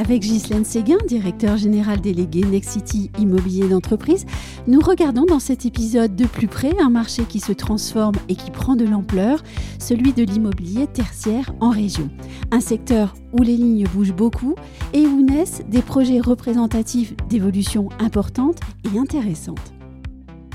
Avec 0.00 0.22
Ghislaine 0.22 0.64
Séguin, 0.64 0.98
directeur 1.08 1.56
général 1.56 2.00
délégué 2.00 2.42
Next 2.42 2.70
City 2.70 3.10
Immobilier 3.18 3.68
d'entreprise, 3.68 4.26
nous 4.68 4.78
regardons 4.78 5.24
dans 5.24 5.40
cet 5.40 5.66
épisode 5.66 6.14
de 6.14 6.24
plus 6.24 6.46
près 6.46 6.72
un 6.80 6.88
marché 6.88 7.24
qui 7.24 7.40
se 7.40 7.50
transforme 7.50 8.14
et 8.28 8.36
qui 8.36 8.52
prend 8.52 8.76
de 8.76 8.84
l'ampleur, 8.84 9.42
celui 9.80 10.12
de 10.12 10.22
l'immobilier 10.22 10.86
tertiaire 10.86 11.52
en 11.58 11.70
région. 11.70 12.10
Un 12.52 12.60
secteur 12.60 13.12
où 13.32 13.42
les 13.42 13.56
lignes 13.56 13.88
bougent 13.92 14.14
beaucoup 14.14 14.54
et 14.92 15.04
où 15.04 15.20
naissent 15.20 15.62
des 15.68 15.82
projets 15.82 16.20
représentatifs 16.20 17.16
d'évolutions 17.28 17.88
importantes 17.98 18.60
et 18.84 19.00
intéressantes. 19.00 19.72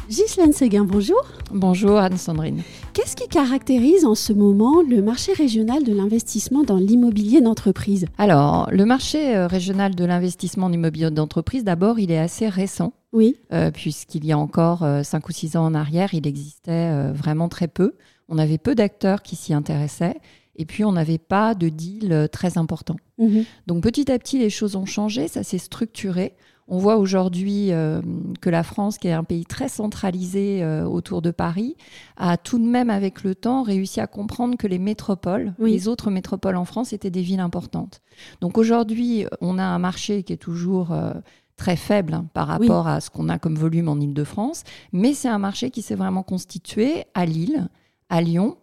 Ghislaine 0.09 0.53
Séguin, 0.53 0.85
bonjour. 0.85 1.21
Bonjour 1.51 1.97
Anne-Sandrine. 1.97 2.61
Qu'est-ce 2.93 3.15
qui 3.15 3.27
caractérise 3.27 4.05
en 4.05 4.13
ce 4.13 4.33
moment 4.33 4.83
le 4.83 5.01
marché 5.01 5.33
régional 5.33 5.83
de 5.83 5.91
l'investissement 5.91 6.63
dans 6.63 6.77
l'immobilier 6.77 7.41
d'entreprise? 7.41 8.05
Alors, 8.19 8.69
le 8.71 8.85
marché 8.85 9.35
euh, 9.35 9.47
régional 9.47 9.95
de 9.95 10.05
l'investissement 10.05 10.67
en 10.67 10.71
immobilier 10.71 11.09
d'entreprise, 11.09 11.63
d'abord, 11.63 11.97
il 11.97 12.11
est 12.11 12.19
assez 12.19 12.47
récent. 12.47 12.93
Oui. 13.11 13.35
Euh, 13.51 13.71
puisqu'il 13.71 14.23
y 14.25 14.31
a 14.31 14.37
encore 14.37 14.79
5 14.79 14.85
euh, 14.85 15.27
ou 15.27 15.31
6 15.31 15.57
ans 15.57 15.65
en 15.65 15.73
arrière, 15.73 16.13
il 16.13 16.27
existait 16.27 17.11
vraiment 17.13 17.49
très 17.49 17.67
peu. 17.67 17.95
On 18.29 18.37
avait 18.37 18.59
peu 18.59 18.75
d'acteurs 18.75 19.23
qui 19.23 19.35
s'y 19.35 19.55
intéressaient. 19.55 20.19
Et 20.55 20.65
puis, 20.65 20.85
on 20.85 20.91
n'avait 20.91 21.17
pas 21.17 21.55
de 21.55 21.69
deal 21.69 22.29
très 22.31 22.59
important. 22.59 22.97
Mhm. 23.17 23.43
Donc, 23.65 23.81
petit 23.81 24.11
à 24.11 24.19
petit, 24.19 24.37
les 24.37 24.51
choses 24.51 24.75
ont 24.75 24.85
changé, 24.85 25.27
ça 25.27 25.41
s'est 25.41 25.57
structuré. 25.57 26.33
On 26.67 26.77
voit 26.77 26.97
aujourd'hui 26.97 27.71
euh, 27.71 28.01
que 28.41 28.49
la 28.49 28.63
France, 28.63 28.97
qui 28.97 29.07
est 29.07 29.13
un 29.13 29.23
pays 29.23 29.45
très 29.45 29.67
centralisé 29.67 30.63
euh, 30.63 30.85
autour 30.85 31.21
de 31.21 31.31
Paris, 31.31 31.75
a 32.15 32.37
tout 32.37 32.57
de 32.57 32.63
même, 32.63 32.89
avec 32.89 33.23
le 33.23 33.35
temps, 33.35 33.63
réussi 33.63 33.99
à 33.99 34.07
comprendre 34.07 34.57
que 34.57 34.67
les 34.67 34.79
métropoles, 34.79 35.53
les 35.59 35.87
autres 35.87 36.09
métropoles 36.09 36.55
en 36.55 36.65
France, 36.65 36.93
étaient 36.93 37.09
des 37.09 37.21
villes 37.21 37.41
importantes. 37.41 38.01
Donc 38.41 38.57
aujourd'hui, 38.57 39.25
on 39.41 39.57
a 39.57 39.63
un 39.63 39.79
marché 39.79 40.23
qui 40.23 40.33
est 40.33 40.37
toujours 40.37 40.93
euh, 40.93 41.13
très 41.57 41.75
faible 41.75 42.13
hein, 42.13 42.25
par 42.33 42.47
rapport 42.47 42.87
à 42.87 43.01
ce 43.01 43.09
qu'on 43.09 43.29
a 43.29 43.39
comme 43.39 43.55
volume 43.55 43.89
en 43.89 43.99
Ile-de-France, 43.99 44.63
mais 44.93 45.13
c'est 45.13 45.29
un 45.29 45.39
marché 45.39 45.69
qui 45.69 45.81
s'est 45.81 45.95
vraiment 45.95 46.23
constitué 46.23 47.03
à 47.13 47.25
Lille, 47.25 47.67
à 48.09 48.21
Lyon, 48.21 48.57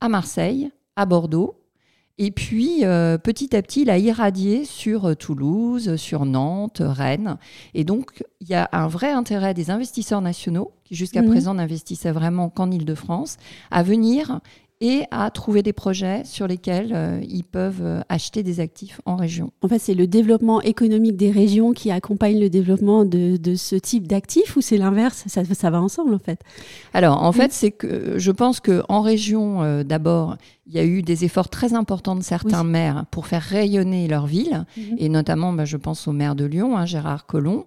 à 0.00 0.08
Marseille, 0.08 0.70
à 0.96 1.06
Bordeaux 1.06 1.63
et 2.16 2.30
puis, 2.30 2.84
euh, 2.84 3.18
petit 3.18 3.56
à 3.56 3.62
petit, 3.62 3.82
il 3.82 3.90
a 3.90 3.98
irradié 3.98 4.64
sur 4.64 5.06
euh, 5.06 5.14
Toulouse, 5.14 5.96
sur 5.96 6.26
Nantes, 6.26 6.80
Rennes. 6.80 7.38
Et 7.74 7.82
donc, 7.82 8.22
il 8.40 8.48
y 8.48 8.54
a 8.54 8.68
un 8.70 8.86
vrai 8.86 9.10
intérêt 9.10 9.52
des 9.52 9.72
investisseurs 9.72 10.20
nationaux, 10.20 10.70
qui 10.84 10.94
jusqu'à 10.94 11.22
mhm. 11.22 11.30
présent 11.30 11.54
n'investissaient 11.54 12.12
vraiment 12.12 12.50
qu'en 12.50 12.70
Ile-de-France, 12.70 13.36
à 13.72 13.82
venir 13.82 14.40
et 14.84 15.04
à 15.10 15.30
trouver 15.30 15.62
des 15.62 15.72
projets 15.72 16.24
sur 16.26 16.46
lesquels 16.46 16.92
euh, 16.94 17.18
ils 17.26 17.42
peuvent 17.42 17.80
euh, 17.80 18.02
acheter 18.10 18.42
des 18.42 18.60
actifs 18.60 19.00
en 19.06 19.16
région. 19.16 19.50
En 19.62 19.68
fait, 19.68 19.78
c'est 19.78 19.94
le 19.94 20.06
développement 20.06 20.60
économique 20.60 21.16
des 21.16 21.30
régions 21.30 21.72
qui 21.72 21.90
accompagne 21.90 22.38
le 22.38 22.50
développement 22.50 23.06
de, 23.06 23.38
de 23.38 23.54
ce 23.54 23.76
type 23.76 24.06
d'actifs 24.06 24.58
ou 24.58 24.60
c'est 24.60 24.76
l'inverse? 24.76 25.24
Ça, 25.26 25.42
ça, 25.42 25.70
va 25.70 25.80
ensemble 25.80 26.12
en 26.12 26.18
fait. 26.18 26.38
Alors 26.92 27.22
en 27.22 27.32
fait, 27.32 27.50
c'est 27.50 27.70
que 27.70 28.18
je 28.18 28.30
pense 28.30 28.60
qu'en 28.60 29.00
région, 29.00 29.62
euh, 29.62 29.84
d'abord, 29.84 30.36
il 30.66 30.74
y 30.74 30.78
a 30.78 30.84
eu 30.84 31.00
des 31.00 31.24
efforts 31.24 31.48
très 31.48 31.72
importants 31.72 32.14
de 32.14 32.22
certains 32.22 32.64
maires 32.64 33.06
pour 33.10 33.26
faire 33.26 33.42
rayonner 33.42 34.06
leur 34.06 34.26
ville, 34.26 34.66
mhm. 34.76 34.96
et 34.98 35.08
notamment, 35.08 35.54
bah, 35.54 35.64
je 35.64 35.78
pense 35.78 36.06
au 36.08 36.12
maire 36.12 36.34
de 36.34 36.44
Lyon, 36.44 36.76
hein, 36.76 36.84
Gérard 36.84 37.24
Collomb, 37.24 37.64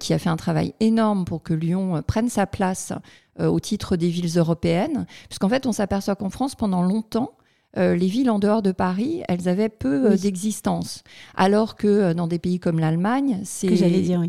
qui 0.00 0.12
a 0.12 0.18
fait 0.18 0.28
un 0.28 0.36
travail 0.36 0.74
énorme 0.80 1.24
pour 1.24 1.42
que 1.42 1.54
Lyon 1.54 2.02
prenne 2.06 2.28
sa 2.28 2.46
place 2.46 2.92
au 3.38 3.60
titre 3.60 3.96
des 3.96 4.08
villes 4.08 4.38
européennes, 4.38 5.06
puisqu'en 5.28 5.48
fait, 5.48 5.66
on 5.66 5.72
s'aperçoit 5.72 6.16
qu'en 6.16 6.30
France, 6.30 6.54
pendant 6.54 6.82
longtemps, 6.82 7.32
euh, 7.76 7.94
les 7.94 8.06
villes 8.06 8.30
en 8.30 8.38
dehors 8.38 8.62
de 8.62 8.72
Paris, 8.72 9.22
elles 9.28 9.46
avaient 9.46 9.68
peu 9.68 10.12
euh, 10.12 10.16
d'existence. 10.16 11.02
Alors 11.36 11.76
que 11.76 12.14
dans 12.14 12.26
des 12.26 12.38
pays 12.38 12.58
comme 12.58 12.78
l'Allemagne, 12.78 13.40
c'est 13.44 13.68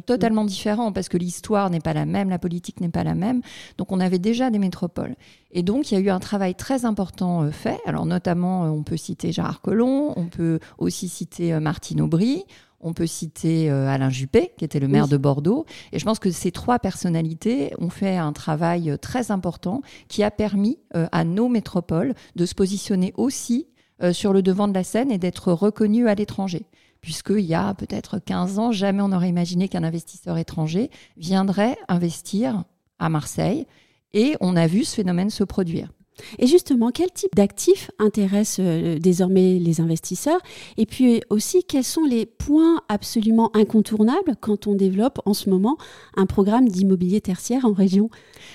totalement 0.05 0.43
différent 0.43 0.91
parce 0.91 1.07
que 1.07 1.17
l'histoire 1.17 1.69
n'est 1.69 1.79
pas 1.79 1.93
la 1.93 2.05
même, 2.05 2.29
la 2.29 2.37
politique 2.37 2.81
n'est 2.81 2.89
pas 2.89 3.05
la 3.05 3.15
même. 3.15 3.41
Donc 3.77 3.93
on 3.93 4.01
avait 4.01 4.19
déjà 4.19 4.49
des 4.49 4.59
métropoles. 4.59 5.15
Et 5.51 5.63
donc 5.63 5.89
il 5.89 5.95
y 5.95 5.97
a 5.97 6.01
eu 6.01 6.09
un 6.09 6.19
travail 6.19 6.53
très 6.53 6.83
important 6.83 7.49
fait. 7.51 7.79
Alors 7.85 8.05
notamment, 8.05 8.63
on 8.63 8.83
peut 8.83 8.97
citer 8.97 9.31
Gérard 9.31 9.61
Collomb, 9.61 10.13
on 10.17 10.25
peut 10.25 10.59
aussi 10.77 11.07
citer 11.07 11.57
Martine 11.59 12.01
Aubry. 12.01 12.43
On 12.81 12.93
peut 12.93 13.07
citer 13.07 13.69
euh, 13.69 13.87
Alain 13.87 14.09
Juppé, 14.09 14.53
qui 14.57 14.63
était 14.63 14.79
le 14.79 14.87
maire 14.87 15.07
de 15.07 15.17
Bordeaux. 15.17 15.65
Et 15.91 15.99
je 15.99 16.05
pense 16.05 16.19
que 16.19 16.31
ces 16.31 16.51
trois 16.51 16.79
personnalités 16.79 17.73
ont 17.79 17.89
fait 17.89 18.17
un 18.17 18.31
travail 18.31 18.89
euh, 18.89 18.97
très 18.97 19.31
important 19.31 19.81
qui 20.07 20.23
a 20.23 20.31
permis 20.31 20.79
euh, 20.95 21.07
à 21.11 21.23
nos 21.23 21.49
métropoles 21.49 22.13
de 22.35 22.45
se 22.45 22.55
positionner 22.55 23.13
aussi 23.17 23.67
sur 24.13 24.31
le 24.31 24.41
devant 24.41 24.69
de 24.69 24.73
la 24.73 24.85
scène 24.85 25.11
et 25.11 25.17
d'être 25.17 25.51
reconnus 25.51 26.07
à 26.07 26.15
l'étranger. 26.15 26.65
Puisqu'il 27.01 27.41
y 27.41 27.53
a 27.53 27.73
peut-être 27.73 28.17
15 28.17 28.57
ans, 28.57 28.71
jamais 28.71 29.01
on 29.01 29.09
n'aurait 29.09 29.27
imaginé 29.27 29.67
qu'un 29.67 29.83
investisseur 29.83 30.37
étranger 30.37 30.89
viendrait 31.17 31.77
investir 31.89 32.63
à 32.97 33.09
Marseille. 33.09 33.67
Et 34.13 34.37
on 34.39 34.55
a 34.55 34.67
vu 34.67 34.85
ce 34.85 34.95
phénomène 34.95 35.29
se 35.29 35.43
produire. 35.43 35.91
Et 36.37 36.47
justement, 36.47 36.91
quel 36.91 37.11
type 37.11 37.35
d'actifs 37.35 37.91
intéresse 37.99 38.57
euh, 38.59 38.99
désormais 38.99 39.59
les 39.59 39.81
investisseurs? 39.81 40.39
Et 40.77 40.85
puis 40.85 41.21
aussi, 41.29 41.63
quels 41.63 41.83
sont 41.83 42.03
les 42.03 42.25
points 42.25 42.81
absolument 42.89 43.55
incontournables 43.55 44.35
quand 44.39 44.67
on 44.67 44.75
développe 44.75 45.19
en 45.25 45.33
ce 45.33 45.49
moment 45.49 45.77
un 46.15 46.25
programme 46.25 46.67
d'immobilier 46.67 47.21
tertiaire 47.21 47.65
en 47.65 47.73
région? 47.73 48.09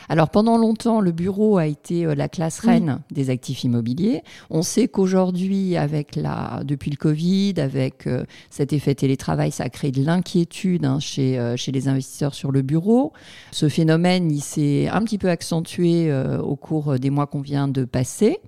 Alors 0.09 0.31
pendant 0.31 0.59
longtemps, 0.59 1.01
le 1.01 1.13
bureau 1.13 1.59
a 1.59 1.67
été 1.67 2.07
euh, 2.07 2.15
la 2.15 2.29
classe 2.29 2.61
reine 2.61 3.01
des 3.11 3.31
actifs 3.31 3.65
immobiliers. 3.65 4.23
On 4.51 4.63
sait 4.63 4.89
qu'aujourd'hui, 4.89 5.77
avec 5.77 6.17
la, 6.17 6.63
depuis 6.65 6.91
le 6.91 6.97
Covid, 6.97 7.55
avec 7.59 8.07
euh, 8.07 8.25
cet 8.51 8.73
effet 8.73 8.95
télétravail, 8.95 9.51
ça 9.51 9.65
a 9.65 9.69
créé 9.69 9.91
de 9.91 10.03
l'inquiétude 10.03 10.85
hein, 10.85 10.99
chez, 11.01 11.55
chez 11.57 11.73
les 11.73 11.89
investisseurs 11.89 12.35
sur 12.35 12.53
le 12.53 12.63
bureau. 12.63 13.13
Ce 13.51 13.69
phénomène, 13.69 14.31
il 14.31 14.41
s'est 14.41 14.89
un 14.89 15.03
petit 15.03 15.19
peu 15.19 15.29
accentué 15.29 16.13
au 16.43 16.57
cours 16.57 16.99
des 16.99 17.11
mois 17.11 17.27
qu'on 17.27 17.41
vient 17.41 17.54
de 17.69 17.85
passer. 17.85 18.41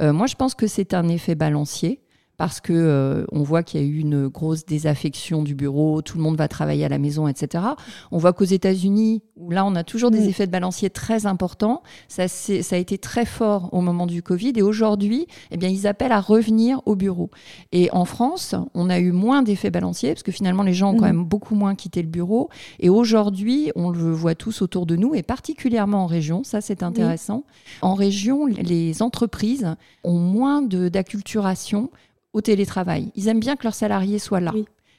Euh, 0.00 0.12
moi, 0.12 0.26
je 0.26 0.34
pense 0.34 0.54
que 0.54 0.66
c'est 0.66 0.94
un 0.94 1.08
effet 1.08 1.34
balancier 1.34 2.00
parce 2.38 2.60
que 2.60 2.72
euh, 2.72 3.26
on 3.32 3.42
voit 3.42 3.64
qu'il 3.64 3.80
y 3.80 3.84
a 3.84 3.86
eu 3.86 3.98
une 3.98 4.28
grosse 4.28 4.64
désaffection 4.64 5.42
du 5.42 5.56
bureau, 5.56 6.02
tout 6.02 6.16
le 6.16 6.22
monde 6.22 6.36
va 6.36 6.46
travailler 6.46 6.84
à 6.84 6.88
la 6.88 6.98
maison, 6.98 7.26
etc. 7.26 7.64
On 8.12 8.18
voit 8.18 8.32
qu'aux 8.32 8.44
États-Unis, 8.44 9.22
où 9.36 9.50
là 9.50 9.66
on 9.66 9.74
a 9.74 9.82
toujours 9.82 10.12
des 10.12 10.28
effets 10.28 10.46
de 10.46 10.52
balancier 10.52 10.88
très 10.88 11.26
importants, 11.26 11.82
ça, 12.06 12.28
ça 12.28 12.76
a 12.76 12.78
été 12.78 12.96
très 12.96 13.24
fort 13.24 13.68
au 13.72 13.80
moment 13.80 14.06
du 14.06 14.22
Covid 14.22 14.52
et 14.54 14.62
aujourd'hui, 14.62 15.26
eh 15.50 15.56
bien 15.56 15.68
ils 15.68 15.88
appellent 15.88 16.12
à 16.12 16.20
revenir 16.20 16.80
au 16.86 16.94
bureau. 16.94 17.28
Et 17.72 17.90
en 17.90 18.04
France, 18.04 18.54
on 18.72 18.88
a 18.88 19.00
eu 19.00 19.10
moins 19.10 19.42
d'effets 19.42 19.70
balanciers 19.70 20.10
parce 20.10 20.22
que 20.22 20.32
finalement 20.32 20.62
les 20.62 20.74
gens 20.74 20.92
ont 20.92 20.96
quand 20.96 21.02
mm. 21.02 21.16
même 21.16 21.24
beaucoup 21.24 21.56
moins 21.56 21.74
quitté 21.74 22.02
le 22.02 22.08
bureau. 22.08 22.50
Et 22.78 22.88
aujourd'hui, 22.88 23.72
on 23.74 23.90
le 23.90 24.12
voit 24.12 24.36
tous 24.36 24.62
autour 24.62 24.86
de 24.86 24.94
nous 24.94 25.12
et 25.16 25.24
particulièrement 25.24 26.04
en 26.04 26.06
région, 26.06 26.44
ça 26.44 26.60
c'est 26.60 26.84
intéressant. 26.84 27.42
En 27.82 27.94
région, 27.94 28.46
les 28.46 29.02
entreprises 29.02 29.74
ont 30.04 30.18
moins 30.18 30.62
d'acculturation 30.62 31.90
au 32.38 32.40
télétravail. 32.40 33.10
Ils 33.16 33.26
aiment 33.28 33.40
bien 33.40 33.56
que 33.56 33.64
leurs 33.64 33.74
salariés 33.74 34.20
soient 34.20 34.40
là. 34.40 34.52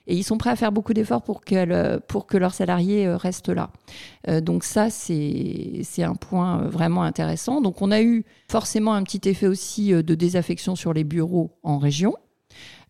Et 0.08 0.16
ils 0.16 0.24
sont 0.24 0.38
prêts 0.38 0.50
à 0.50 0.56
faire 0.56 0.72
beaucoup 0.72 0.94
d'efforts 0.94 1.22
pour, 1.22 1.42
pour 2.08 2.26
que 2.26 2.38
leurs 2.38 2.54
salariés 2.54 3.08
euh, 3.08 3.16
restent 3.16 3.50
là. 3.50 3.70
Euh, 4.28 4.42
donc 4.42 4.64
ça, 4.64 4.90
c'est 4.90 5.84
un 6.00 6.16
point 6.16 6.64
euh, 6.64 6.70
vraiment 6.70 7.04
intéressant. 7.04 7.62
Donc 7.62 7.82
on 7.82 7.92
a 7.92 8.02
eu 8.02 8.26
forcément 8.50 8.94
un 8.94 9.04
petit 9.04 9.30
effet 9.30 9.48
aussi 9.48 9.92
de 9.92 10.16
désaffection 10.16 10.76
sur 10.76 10.94
les 10.94 11.04
bureaux 11.04 11.58
en 11.64 11.78
région. 11.78 12.14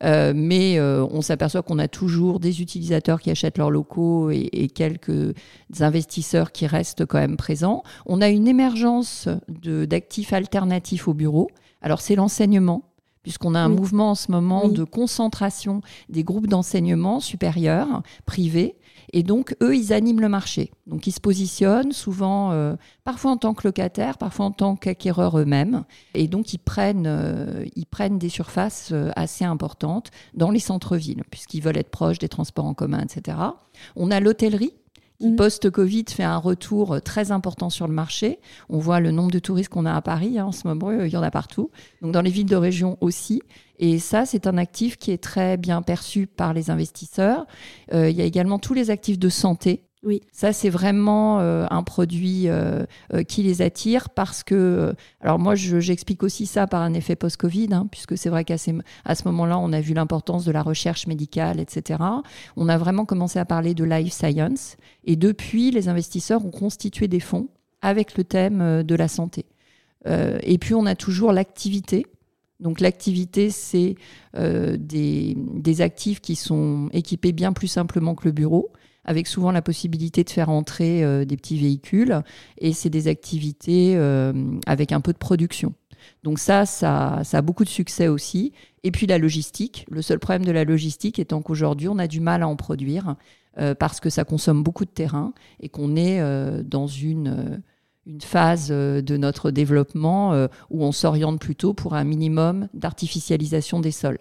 mais 0.02 0.80
on 0.80 1.22
s'aperçoit 1.22 1.62
qu'on 1.62 1.78
a 1.78 1.90
toujours 1.90 2.40
des 2.40 2.62
utilisateurs 2.62 3.20
qui 3.20 3.30
achètent 3.30 3.58
leurs 3.58 3.72
locaux 3.72 4.32
et, 4.32 4.50
et, 4.54 4.70
quelques 4.70 5.36
investisseurs 5.82 6.54
qui 6.54 6.66
restent 6.68 7.06
quand 7.06 7.20
même 7.20 7.36
présents. 7.36 7.84
On 8.06 8.22
a 8.22 8.30
une 8.30 8.48
émergence 8.48 9.28
d'actifs 9.62 10.32
alternatifs 10.32 11.10
au 11.10 11.14
bureau. 11.14 11.50
Alors 11.82 12.00
c'est 12.00 12.16
l'enseignement 12.16 12.89
puisqu'on 13.30 13.54
a 13.54 13.60
un 13.60 13.70
mouvement 13.70 14.10
en 14.10 14.16
ce 14.16 14.32
moment 14.32 14.70
de 14.70 14.84
concentration 14.84 15.84
des 16.10 16.24
groupes 16.24 16.48
d'enseignement 16.48 17.20
supérieurs, 17.20 18.02
privés. 18.26 18.76
Et 19.14 19.22
donc, 19.22 19.56
eux, 19.62 19.76
ils 19.76 19.94
animent 19.94 20.20
le 20.20 20.30
marché. 20.30 20.72
Donc, 20.88 21.06
ils 21.06 21.12
se 21.12 21.20
positionnent 21.20 21.92
souvent, 21.92 22.52
euh, 22.54 22.76
parfois 23.04 23.30
en 23.30 23.38
tant 23.38 23.54
que 23.54 23.68
locataires, 23.68 24.18
parfois 24.18 24.48
en 24.48 24.52
tant 24.52 24.76
qu'acquéreurs 24.76 25.38
eux-mêmes. 25.38 25.84
Et 26.16 26.28
donc, 26.28 26.54
ils 26.54 26.58
prennent, 26.58 27.06
euh, 27.06 27.66
ils 27.76 27.86
prennent 27.86 28.18
des 28.18 28.30
surfaces 28.30 28.90
euh, 28.94 29.12
assez 29.16 29.46
importantes 29.46 30.10
dans 30.34 30.50
les 30.50 30.60
centres-villes, 30.60 31.22
puisqu'ils 31.30 31.62
veulent 31.62 31.78
être 31.78 31.92
proches 31.92 32.18
des 32.18 32.30
transports 32.30 32.66
en 32.66 32.74
commun, 32.74 33.02
etc. 33.02 33.38
On 33.96 34.10
a 34.10 34.20
l'hôtellerie 34.20 34.74
qui, 35.20 35.32
mm. 35.32 35.36
post-Covid, 35.36 36.06
fait 36.10 36.24
un 36.24 36.38
retour 36.38 37.02
très 37.02 37.32
important 37.32 37.70
sur 37.70 37.88
le 37.88 37.94
marché. 37.94 38.40
On 38.70 38.80
voit 38.80 39.00
le 39.00 39.12
nombre 39.12 39.32
de 39.32 39.40
touristes 39.40 39.70
qu'on 39.70 39.86
a 39.86 39.94
à 39.94 40.02
Paris 40.02 40.40
hein, 40.40 40.46
en 40.46 40.52
ce 40.52 40.68
moment, 40.68 40.92
il 40.92 41.10
y 41.10 41.18
en 41.18 41.24
a 41.24 41.32
partout. 41.32 41.72
Donc 42.02 42.12
dans 42.12 42.22
les 42.22 42.32
villes 42.32 42.46
de 42.46 42.56
région 42.56 42.98
aussi. 43.02 43.42
Et 43.78 44.00
ça, 44.00 44.26
c'est 44.26 44.46
un 44.48 44.58
actif 44.58 44.98
qui 44.98 45.12
est 45.12 45.24
très 45.24 45.56
bien 45.56 45.82
perçu 45.82 46.28
par 46.28 46.54
les 46.54 46.70
investisseurs. 46.70 47.46
il 47.94 48.12
y 48.12 48.22
a 48.22 48.26
également 48.26 48.60
tous 48.60 48.74
les 48.74 48.90
actifs 48.92 49.18
de 49.18 49.30
santé 49.30 49.89
oui. 50.02 50.22
Ça, 50.32 50.54
c'est 50.54 50.70
vraiment 50.70 51.42
euh, 51.42 51.66
un 51.70 51.84
produit 51.84 52.48
euh, 52.48 52.86
euh, 53.14 53.24
qui 53.24 53.44
les 53.44 53.62
attire 53.62 54.10
parce 54.10 54.44
que, 54.44 54.94
alors 55.20 55.40
moi, 55.40 55.56
j'explique 55.56 56.24
aussi 56.24 56.46
ça 56.46 56.68
par 56.68 56.82
un 56.82 56.94
effet 56.94 57.18
post-Covid, 57.18 57.68
hein, 57.74 57.88
puisque 57.92 58.18
c'est 58.18 58.30
vrai 58.30 58.46
qu'à 58.46 58.58
ce 58.58 58.72
moment-là, 59.26 59.60
on 59.60 59.74
a 59.74 59.82
vu 59.82 59.94
l'importance 59.94 60.46
de 60.46 60.54
la 60.54 60.62
recherche 60.62 61.06
médicale, 61.06 61.60
etc. 61.60 62.02
On 62.56 62.70
a 62.70 62.78
vraiment 62.78 63.04
commencé 63.04 63.40
à 63.40 63.46
parler 63.46 63.74
de 63.74 63.84
life 63.84 64.14
science. 64.14 64.78
Et 65.04 65.18
depuis, 65.18 65.70
les 65.72 65.90
investisseurs 65.90 66.46
ont 66.46 66.52
constitué 66.52 67.10
des 67.10 67.20
fonds 67.20 67.50
avec 67.82 68.18
le 68.18 68.24
thème 68.24 68.84
de 68.84 68.96
la 68.96 69.08
santé. 69.08 69.46
et 70.06 70.58
puis, 70.60 70.76
on 70.76 70.86
a 70.86 70.96
toujours 70.96 71.34
l'activité. 71.34 72.06
Donc 72.60 72.82
l'activité, 72.82 73.50
c'est 73.50 73.96
des, 74.34 75.38
des, 75.38 75.82
actifs 75.82 76.20
qui 76.20 76.36
sont 76.36 76.90
équipés 76.92 77.32
bien 77.32 77.54
plus 77.54 77.68
simplement 77.68 78.16
que 78.16 78.26
le 78.26 78.34
bureau, 78.34 78.72
avec 79.06 79.28
souvent 79.28 79.52
la 79.52 79.62
possibilité 79.62 80.24
de 80.24 80.30
faire 80.30 80.50
entrer 80.50 81.04
euh, 81.04 81.26
des 81.26 81.38
petits 81.38 81.58
véhicules. 81.58 82.22
Et 82.58 82.74
c'est 82.74 82.90
des 82.90 83.08
activités 83.08 83.96
euh, 83.96 84.34
avec 84.68 84.92
un 84.92 85.02
peu 85.02 85.14
de 85.14 85.18
production. 85.18 85.74
Donc 86.24 86.40
ça, 86.40 86.66
ça, 86.66 87.22
a 87.32 87.42
beaucoup 87.42 87.64
de 87.64 87.70
succès 87.70 88.08
aussi. 88.08 88.54
Et 88.84 88.92
puis 88.92 89.08
la 89.08 89.18
logistique. 89.18 89.86
Le 89.90 90.02
seul 90.02 90.20
problème 90.20 90.46
de 90.46 90.52
la 90.52 90.64
logistique 90.64 91.20
étant 91.20 91.42
qu'aujourd'hui, 91.42 91.88
on 91.88 92.00
a 92.00 92.08
du 92.08 92.20
mal 92.20 92.44
à 92.44 92.48
en 92.48 92.56
produire 92.56 93.16
euh, 93.58 93.76
parce 93.76 94.00
que 94.00 94.10
ça 94.10 94.24
consomme 94.24 94.64
beaucoup 94.64 94.86
de 94.86 94.90
terrain 94.90 95.34
et 95.60 95.70
qu'on 95.70 95.96
est 95.96 96.22
dans 96.64 96.88
une 96.88 97.62
phase 98.22 98.70
de 98.70 99.18
notre 99.18 99.52
développement 99.52 100.48
où 100.70 100.84
on 100.84 100.92
s'oriente 100.92 101.40
plutôt 101.40 101.74
pour 101.74 101.96
un 101.96 102.04
minimum 102.04 102.70
d'artificialisation 102.74 103.82
des 103.82 103.92
sols. 103.92 104.20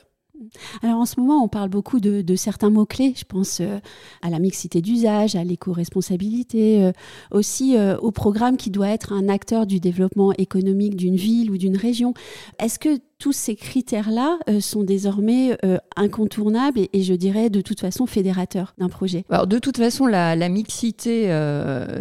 Alors 0.82 0.99
en 0.99 1.06
ce 1.06 1.19
moment, 1.20 1.43
on 1.43 1.49
parle 1.49 1.69
beaucoup 1.69 2.00
de, 2.00 2.37
certains 2.37 2.70
mots-clés. 2.70 3.14
Je 3.17 3.25
pense 3.25 3.61
euh, 3.61 3.79
à 4.23 4.31
la 4.31 4.38
mixité 4.38 4.81
d'usage, 4.81 5.37
à 5.37 5.44
l'éco-responsabilité, 5.44 6.85
euh, 6.85 6.93
aussi 7.31 7.76
euh, 7.76 7.96
au 7.99 8.11
programme 8.11 8.56
qui 8.56 8.70
doit 8.70 8.88
être 8.88 9.12
un 9.12 9.29
acteur 9.29 9.67
du 9.67 9.81
développement 9.81 10.32
économique 10.38 10.96
d'une 10.96 11.17
ville 11.17 11.50
ou 11.50 11.58
d'une 11.58 11.76
région. 11.76 12.14
Est-ce 12.58 12.79
que 12.79 12.99
tous 13.19 13.32
ces 13.32 13.56
critères-là 13.56 14.38
sont 14.61 14.85
désormais 14.85 15.58
incontournables 15.96 16.79
et, 16.93 17.02
je 17.02 17.14
dirais 17.14 17.50
de 17.50 17.61
toute 17.61 17.81
façon 17.81 18.06
fédérateurs 18.06 18.75
d'un 18.79 18.88
projet? 18.88 19.25
Alors 19.29 19.49
de 19.49 19.58
toute 19.58 19.76
façon, 19.76 20.06
la, 20.06 20.49
mixité, 20.49 21.25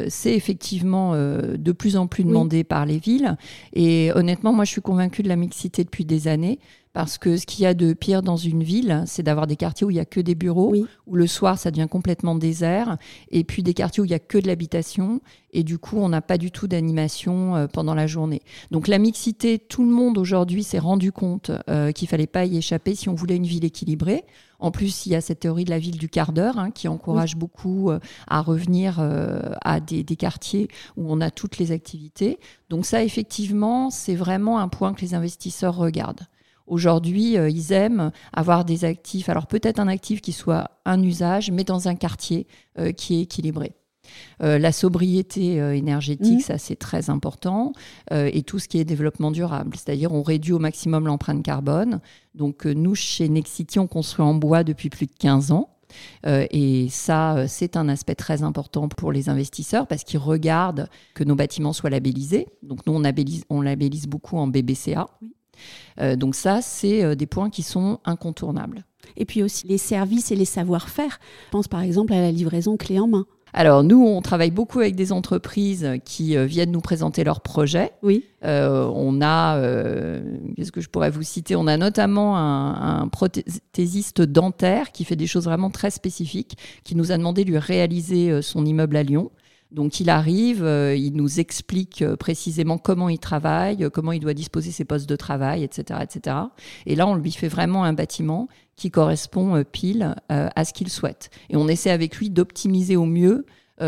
c'est 0.09 0.35
effectivement 0.35 1.13
de 1.15 1.71
plus 1.71 1.97
en 1.97 2.05
plus 2.05 2.23
demandé 2.23 2.63
par 2.63 2.85
les 2.85 2.99
villes. 2.99 3.35
Et 3.73 4.11
honnêtement, 4.13 4.53
moi, 4.53 4.63
je 4.63 4.69
suis 4.69 4.81
convaincue 4.81 5.23
de 5.23 5.27
la 5.27 5.37
mixité 5.37 5.83
depuis 5.83 6.05
des 6.05 6.27
années. 6.27 6.59
Parce 6.97 7.19
que 7.19 7.37
ce 7.37 7.45
qu'il 7.45 7.61
y 7.61 7.67
a 7.67 7.75
de 7.75 7.93
pire 7.93 8.23
dans 8.23 8.37
une 8.37 8.63
ville, 8.63 9.03
c'est 9.05 9.21
d'avoir 9.21 9.45
des 9.45 9.55
quartiers 9.55 9.85
où 9.85 9.91
il 9.91 9.93
n'y 9.93 9.99
a 9.99 10.05
que 10.05 10.19
des 10.19 10.33
bureaux, 10.33 10.73
où 11.05 11.15
le 11.15 11.27
soir 11.27 11.59
ça 11.59 11.69
devient 11.69 11.85
complètement 11.87 12.33
désert, 12.33 12.97
et 13.29 13.43
puis 13.43 13.61
des 13.61 13.75
quartiers 13.75 14.01
où 14.01 14.05
il 14.05 14.09
n'y 14.09 14.15
a 14.15 14.19
que 14.19 14.39
de 14.39 14.47
l'habitation, 14.47 15.21
et 15.53 15.61
du 15.61 15.77
coup 15.77 15.97
on 15.97 16.09
n'a 16.09 16.23
pas 16.23 16.39
du 16.39 16.49
tout 16.49 16.67
d'animation 16.67 17.55
euh, 17.55 17.67
pendant 17.67 17.93
la 17.93 18.07
journée. 18.07 18.41
Donc 18.71 18.87
la 18.87 18.97
mixité, 18.97 19.59
tout 19.59 19.83
le 19.83 19.91
monde 19.91 20.17
aujourd'hui 20.17 20.63
s'est 20.63 20.79
rendu 20.79 21.11
compte 21.11 21.51
euh, 21.69 21.91
qu'il 21.91 22.07
fallait 22.07 22.25
pas 22.25 22.45
y 22.45 22.57
échapper 22.57 22.95
si 22.95 23.09
on 23.09 23.13
voulait 23.13 23.35
une 23.35 23.45
ville 23.45 23.63
équilibrée. 23.63 24.23
En 24.57 24.71
plus, 24.71 25.05
il 25.05 25.11
y 25.11 25.15
a 25.15 25.21
cette 25.21 25.41
théorie 25.41 25.65
de 25.65 25.69
la 25.69 25.77
ville 25.77 25.99
du 25.99 26.09
quart 26.09 26.33
d'heure 26.33 26.57
hein, 26.57 26.71
qui 26.71 26.87
encourage 26.87 27.35
beaucoup 27.35 27.91
euh, 27.91 27.99
à 28.27 28.41
revenir 28.41 28.99
à 29.61 29.79
des, 29.79 30.03
des, 30.03 30.15
quartiers 30.15 30.67
où 30.95 31.13
on 31.13 31.21
a 31.21 31.29
toutes 31.29 31.59
les 31.59 31.71
activités. 31.71 32.39
Donc 32.71 32.87
ça, 32.87 33.03
effectivement, 33.03 33.91
c'est 33.91 34.15
vraiment 34.15 34.57
un 34.57 34.67
point 34.67 34.95
que 34.95 35.01
les 35.01 35.13
investisseurs 35.13 35.75
regardent. 35.75 36.25
Aujourd'hui, 36.67 37.37
euh, 37.37 37.49
ils 37.49 37.71
aiment 37.71 38.11
avoir 38.33 38.65
des 38.65 38.83
actifs, 38.83 39.29
alors 39.29 39.47
peut-être 39.47 39.79
un 39.79 39.87
actif 39.87 40.21
qui 40.21 40.33
soit 40.33 40.71
un 40.85 41.01
usage, 41.01 41.49
mais 41.49 41.63
dans 41.63 41.87
un 41.87 41.95
quartier 41.95 42.45
euh, 42.77 42.91
qui 42.91 43.15
est 43.15 43.21
équilibré. 43.21 43.73
Euh, 44.41 44.57
la 44.57 44.71
sobriété 44.71 45.55
énergétique, 45.75 46.39
mmh. 46.39 46.41
ça 46.41 46.57
c'est 46.57 46.77
très 46.77 47.09
important, 47.09 47.73
et 48.11 48.41
tout 48.43 48.59
ce 48.59 48.67
qui 48.69 48.79
est 48.79 48.85
développement 48.85 49.31
durable, 49.31 49.75
c'est-à-dire 49.75 50.13
on 50.13 50.23
réduit 50.23 50.53
au 50.53 50.59
maximum 50.59 51.07
l'empreinte 51.07 51.43
carbone. 51.43 51.99
Donc 52.35 52.65
nous, 52.65 52.95
chez 52.95 53.27
Nexity, 53.27 53.79
on 53.79 53.87
construit 53.87 54.25
en 54.25 54.33
bois 54.33 54.63
depuis 54.63 54.89
plus 54.89 55.07
de 55.07 55.15
15 55.19 55.51
ans. 55.51 55.69
et 56.25 56.87
ça, 56.89 57.47
c'est 57.49 57.75
un 57.75 57.89
aspect 57.89 58.15
très 58.15 58.43
important 58.43 58.87
pour 58.87 59.11
les 59.11 59.27
investisseurs 59.27 59.87
parce 59.87 60.05
qu'ils 60.05 60.19
regardent 60.19 60.89
que 61.13 61.25
nos 61.25 61.35
bâtiments 61.35 61.73
soient 61.73 61.89
labellisés. 61.89 62.47
Donc 62.63 62.85
nous, 62.85 62.93
on 62.93 62.99
labellise, 62.99 63.43
on 63.49 63.61
labellise 63.61 64.07
beaucoup 64.07 64.37
en 64.37 64.47
BBCA. 64.47 65.07
Euh, 65.21 65.27
donc 66.15 66.35
ça, 66.35 66.61
c'est 66.61 67.03
euh, 67.03 67.15
des 67.15 67.25
points 67.25 67.49
qui 67.49 67.63
sont 67.63 67.99
incontournables. 68.05 68.85
Et 69.15 69.25
puis 69.25 69.43
aussi 69.43 69.67
les 69.67 69.77
services 69.77 70.31
et 70.31 70.35
les 70.35 70.45
savoir-faire. 70.45 71.19
Je 71.45 71.51
pense 71.51 71.67
par 71.67 71.81
exemple 71.81 72.13
à 72.13 72.21
la 72.21 72.31
livraison 72.31 72.77
clé 72.77 72.99
en 72.99 73.07
main. 73.07 73.25
Alors 73.53 73.83
nous, 73.83 74.03
on 74.03 74.21
travaille 74.21 74.51
beaucoup 74.51 74.79
avec 74.79 74.95
des 74.95 75.11
entreprises 75.11 75.89
qui 76.03 76.35
euh, 76.35 76.45
viennent 76.45 76.71
nous 76.71 76.81
présenter 76.81 77.23
leurs 77.23 77.41
projets. 77.41 77.91
Oui. 78.03 78.25
on 78.43 79.21
a, 79.21 79.59
qu'est-ce 80.55 80.71
que 80.71 80.81
je 80.81 80.89
pourrais 80.89 81.09
vous 81.09 81.23
citer? 81.23 81.55
On 81.55 81.67
a 81.67 81.77
notamment 81.77 82.37
un, 82.37 83.01
un, 83.01 83.07
prothésiste 83.07 84.21
dentaire 84.21 84.91
qui 84.91 85.05
fait 85.05 85.15
des 85.15 85.27
choses 85.27 85.45
vraiment 85.45 85.69
très 85.69 85.89
spécifiques, 85.89 86.57
qui 86.83 86.95
nous 86.95 87.11
a 87.11 87.17
demandé 87.17 87.45
de 87.45 87.49
lui 87.49 87.57
réaliser 87.57 88.41
son 88.41 88.65
immeuble 88.65 88.97
à 88.97 89.03
Lyon. 89.03 89.31
Donc 89.71 89.99
il 89.99 90.09
arrive, 90.09 90.63
euh, 90.63 90.95
il 90.95 91.13
nous 91.13 91.39
explique 91.39 92.01
euh, 92.01 92.15
précisément 92.15 92.77
comment 92.77 93.09
il 93.09 93.19
travaille, 93.19 93.83
euh, 93.83 93.89
comment 93.89 94.13
il 94.13 94.21
doit 94.21 94.33
disposer 94.33 94.71
ses 94.71 94.85
postes 94.85 95.09
de 95.09 95.15
travail, 95.15 95.63
etc., 95.63 95.99
etc. 96.01 96.37
Et 96.85 96.95
là, 96.95 97.05
on 97.05 97.15
lui 97.15 97.31
fait 97.31 97.49
vraiment 97.49 97.83
un 97.83 97.93
bâtiment 97.93 98.47
qui 98.77 98.91
correspond 98.91 99.63
pile 99.63 100.13
à 100.29 100.63
ce 100.63 100.71
qu'il 100.71 100.89
souhaite. 100.89 101.31
Et 101.49 101.55
on 101.57 101.67
essaie 101.67 101.89
avec 101.89 102.17
lui 102.17 102.29
d'optimiser 102.29 102.95
au 102.95 103.05
mieux 103.05 103.43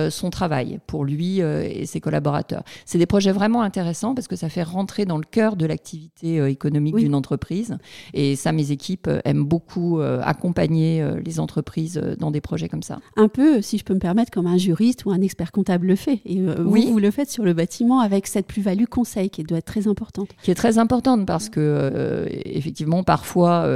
son 0.10 0.30
travail 0.30 0.80
pour 0.88 1.06
lui 1.06 1.42
euh, 1.42 1.68
et 1.70 1.86
ses 1.86 2.00
collaborateurs. 2.00 2.64
C'est 2.86 2.98
des 2.98 3.06
projets 3.06 3.32
vraiment 3.32 3.62
intéressants 3.62 4.16
parce 4.16 4.28
que 4.28 4.36
ça 4.36 4.50
fait 4.50 4.64
rentrer 4.64 5.06
dans 5.06 5.18
le 5.18 5.24
cœur 5.24 5.56
de 5.56 5.66
l'activité 5.66 6.40
euh, 6.40 6.50
économique 6.50 6.96
d'une 6.96 7.16
entreprise. 7.16 7.78
Et 8.14 8.36
ça, 8.36 8.52
mes 8.52 8.72
équipes 8.72 9.10
aiment 9.26 9.46
beaucoup 9.46 10.00
accompagner 10.00 11.04
les 11.24 11.40
entreprises 11.40 12.02
dans 12.20 12.32
des 12.32 12.42
projets 12.42 12.70
comme 12.70 12.84
ça. 12.84 13.00
Un 13.16 13.28
peu, 13.28 13.62
si 13.62 13.78
je 13.78 13.84
peux 13.84 13.94
me 13.94 14.00
permettre, 14.00 14.32
comme 14.32 14.48
un 14.48 14.58
juriste 14.58 15.06
ou 15.06 15.12
un 15.12 15.22
expert 15.22 15.52
comptable 15.52 15.88
le 15.88 15.96
fait. 15.96 16.22
Et 16.26 16.42
oui. 16.42 16.86
vous, 16.86 16.94
vous 16.94 17.00
le 17.00 17.12
faites 17.12 17.30
sur 17.30 17.44
le 17.44 17.54
bâtiment 17.54 18.00
avec 18.00 18.28
cette 18.28 18.48
plus-value 18.48 18.86
conseil 18.86 19.30
qui 19.30 19.44
doit 19.44 19.60
être 19.60 19.66
très 19.66 19.88
importante. 19.88 20.30
Qui 20.44 20.52
est 20.52 20.56
très 20.56 20.78
importante 20.78 21.26
parce 21.26 21.50
que, 21.50 22.28
effectivement, 22.46 23.04
parfois, 23.04 23.68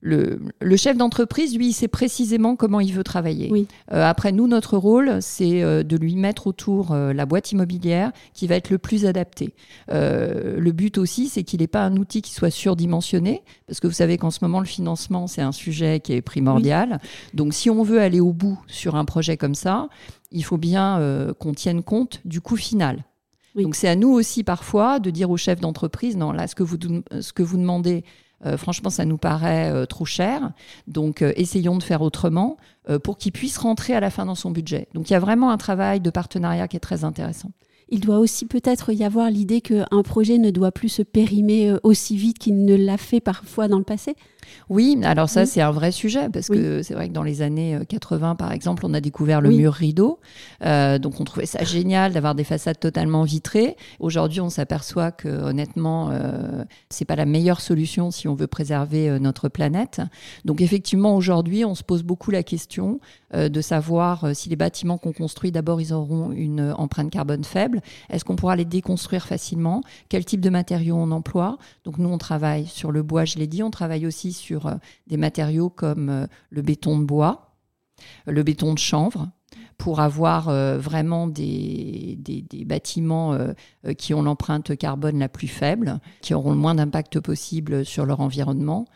le, 0.00 0.76
chef 0.76 0.96
d'entreprise, 0.96 1.56
lui, 1.56 1.68
il 1.68 1.72
sait 1.72 1.88
précisément 1.88 2.54
comment 2.54 2.80
il 2.80 2.92
veut 2.92 3.02
travailler. 3.02 3.66
Euh, 3.92 4.04
après, 4.04 4.30
nous, 4.30 4.46
notre 4.46 4.76
rôle, 4.76 5.18
c'est 5.20 5.62
euh, 5.62 5.82
de 5.82 5.96
lui 5.96 6.16
mettre 6.16 6.46
autour 6.46 6.92
euh, 6.92 7.12
la 7.12 7.26
boîte 7.26 7.52
immobilière 7.52 8.12
qui 8.32 8.46
va 8.46 8.56
être 8.56 8.70
le 8.70 8.78
plus 8.78 9.06
adapté. 9.06 9.54
le 9.88 10.70
but 10.72 10.98
aussi, 10.98 11.28
c'est 11.28 11.42
qu'il 11.42 11.60
n'ait 11.60 11.66
pas 11.66 11.82
un 11.82 11.96
outil 11.96 12.22
qui 12.22 12.32
soit 12.32 12.50
surdimensionné, 12.50 13.42
parce 13.66 13.80
que 13.80 13.86
vous 13.86 13.92
savez 13.92 14.18
qu'en 14.18 14.30
ce 14.30 14.38
moment, 14.42 14.60
le 14.60 14.66
financement, 14.66 15.26
c'est 15.26 15.42
un 15.42 15.52
sujet 15.52 16.00
qui 16.00 16.12
est 16.12 16.22
primordial. 16.22 17.00
Donc, 17.34 17.54
si 17.54 17.70
on 17.70 17.82
veut 17.82 18.00
aller 18.00 18.20
au 18.20 18.32
bout 18.32 18.58
sur 18.66 18.94
un 18.96 19.04
projet 19.04 19.36
comme 19.36 19.54
ça, 19.54 19.88
il 20.30 20.44
faut 20.44 20.58
bien 20.58 21.34
qu'on 21.38 21.54
tienne 21.54 21.82
compte 21.82 22.20
du 22.24 22.40
coût 22.40 22.56
final. 22.56 23.04
Donc, 23.54 23.74
c'est 23.74 23.88
à 23.88 23.96
nous 23.96 24.10
aussi, 24.10 24.44
parfois, 24.44 24.98
de 24.98 25.10
dire 25.10 25.30
au 25.30 25.36
chef 25.36 25.60
d'entreprise, 25.60 26.16
non, 26.16 26.32
là, 26.32 26.46
ce 26.46 26.54
que 26.54 26.62
vous, 26.62 26.76
ce 27.20 27.32
que 27.32 27.42
vous 27.42 27.56
demandez, 27.56 28.04
franchement, 28.56 28.90
ça 28.90 29.04
nous 29.04 29.18
paraît 29.18 29.72
euh, 29.72 29.86
trop 29.86 30.04
cher. 30.04 30.52
Donc, 30.86 31.22
euh, 31.22 31.32
essayons 31.36 31.76
de 31.76 31.82
faire 31.82 32.02
autrement 32.02 32.56
pour 33.02 33.18
qu'il 33.18 33.32
puisse 33.32 33.58
rentrer 33.58 33.94
à 33.94 34.00
la 34.00 34.10
fin 34.10 34.26
dans 34.26 34.36
son 34.36 34.52
budget. 34.52 34.86
Donc, 34.94 35.10
il 35.10 35.12
y 35.12 35.16
a 35.16 35.18
vraiment 35.18 35.50
un 35.50 35.56
travail 35.56 36.00
de 36.00 36.08
partenariat 36.08 36.68
qui 36.68 36.76
est 36.76 36.80
très 36.80 37.02
intéressant 37.02 37.50
il 37.88 38.00
doit 38.00 38.18
aussi 38.18 38.46
peut-être 38.46 38.92
y 38.92 39.04
avoir 39.04 39.30
l'idée 39.30 39.60
qu'un 39.60 40.02
projet 40.02 40.38
ne 40.38 40.50
doit 40.50 40.72
plus 40.72 40.88
se 40.88 41.02
périmer 41.02 41.70
euh, 41.70 41.78
aussi 41.84 42.16
vite 42.16 42.38
qu'il 42.38 42.64
ne 42.64 42.74
l'a 42.74 42.96
fait 42.96 43.20
parfois 43.20 43.68
dans 43.68 43.78
le 43.78 43.84
passé 43.84 44.16
Oui, 44.68 44.98
alors 45.04 45.28
ça 45.28 45.46
c'est 45.46 45.60
un 45.60 45.70
vrai 45.70 45.92
sujet 45.92 46.28
parce 46.28 46.48
que 46.48 46.82
c'est 46.82 46.94
vrai 46.94 47.08
que 47.08 47.12
dans 47.12 47.22
les 47.22 47.42
années 47.42 47.78
80 47.88 48.32
euh, 48.32 48.34
par 48.34 48.50
exemple, 48.50 48.84
on 48.86 48.92
a 48.92 49.00
découvert 49.00 49.40
le 49.40 49.50
mur 49.50 49.72
rideau. 49.72 50.18
Euh, 50.64 50.98
donc 50.98 51.20
on 51.20 51.24
trouvait 51.24 51.46
ça 51.46 51.62
génial 51.62 52.12
d'avoir 52.12 52.34
des 52.34 52.42
façades 52.42 52.80
totalement 52.80 53.22
vitrées. 53.22 53.76
Aujourd'hui, 54.00 54.40
on 54.40 54.50
s'aperçoit 54.50 55.12
que 55.12 55.28
honnêtement, 55.28 56.10
euh, 56.10 56.64
c'est 56.90 57.04
pas 57.04 57.16
la 57.16 57.26
meilleure 57.26 57.60
solution 57.60 58.10
si 58.10 58.26
on 58.26 58.34
veut 58.34 58.48
préserver 58.48 59.18
notre 59.20 59.48
planète. 59.48 60.00
Donc 60.44 60.60
effectivement, 60.60 61.14
aujourd'hui, 61.14 61.64
on 61.64 61.76
se 61.76 61.84
pose 61.84 62.02
beaucoup 62.02 62.32
la 62.32 62.42
question 62.42 63.00
de 63.32 63.60
savoir 63.60 64.34
si 64.34 64.48
les 64.48 64.56
bâtiments 64.56 64.98
qu'on 64.98 65.12
construit 65.12 65.52
d'abord 65.52 65.80
ils 65.80 65.92
auront 65.92 66.32
une 66.32 66.74
empreinte 66.76 67.10
carbone 67.10 67.44
faible 67.44 67.75
est-ce 68.10 68.24
qu'on 68.24 68.36
pourra 68.36 68.56
les 68.56 68.64
déconstruire 68.64 69.26
facilement? 69.26 69.82
Quel 70.08 70.24
type 70.24 70.40
de 70.40 70.50
matériaux 70.50 70.96
on 70.96 71.10
emploie? 71.10 71.58
Donc 71.84 71.98
nous, 71.98 72.08
on 72.08 72.18
travaille 72.18 72.66
sur 72.66 72.92
le 72.92 73.02
bois, 73.02 73.24
je 73.24 73.38
l'ai 73.38 73.46
dit, 73.46 73.62
on 73.62 73.70
travaille 73.70 74.06
aussi 74.06 74.32
sur 74.32 74.66
euh, 74.66 74.74
des 75.06 75.16
matériaux 75.16 75.70
comme 75.70 76.08
euh, 76.08 76.26
le 76.50 76.62
béton 76.62 76.98
de 76.98 77.04
bois, 77.04 77.56
le 78.26 78.42
béton 78.42 78.74
de 78.74 78.78
chanvre, 78.78 79.28
pour 79.78 80.00
avoir 80.00 80.50
vraiment 80.78 81.26
des, 81.26 82.16
des, 82.18 82.64
bâtiments 82.64 83.38
qui 83.98 84.14
ont 84.14 84.22
l'empreinte 84.22 84.76
carbone 84.76 85.18
la 85.18 85.28
plus 85.28 85.48
faible, 85.48 86.00
qui 86.20 86.34
auront 86.34 86.50
le 86.50 86.56
moins 86.56 86.74
d'impact 86.74 87.20
possible 87.20 87.84
sur 87.84 88.06
leur 88.06 88.20
environnement. 88.20 88.86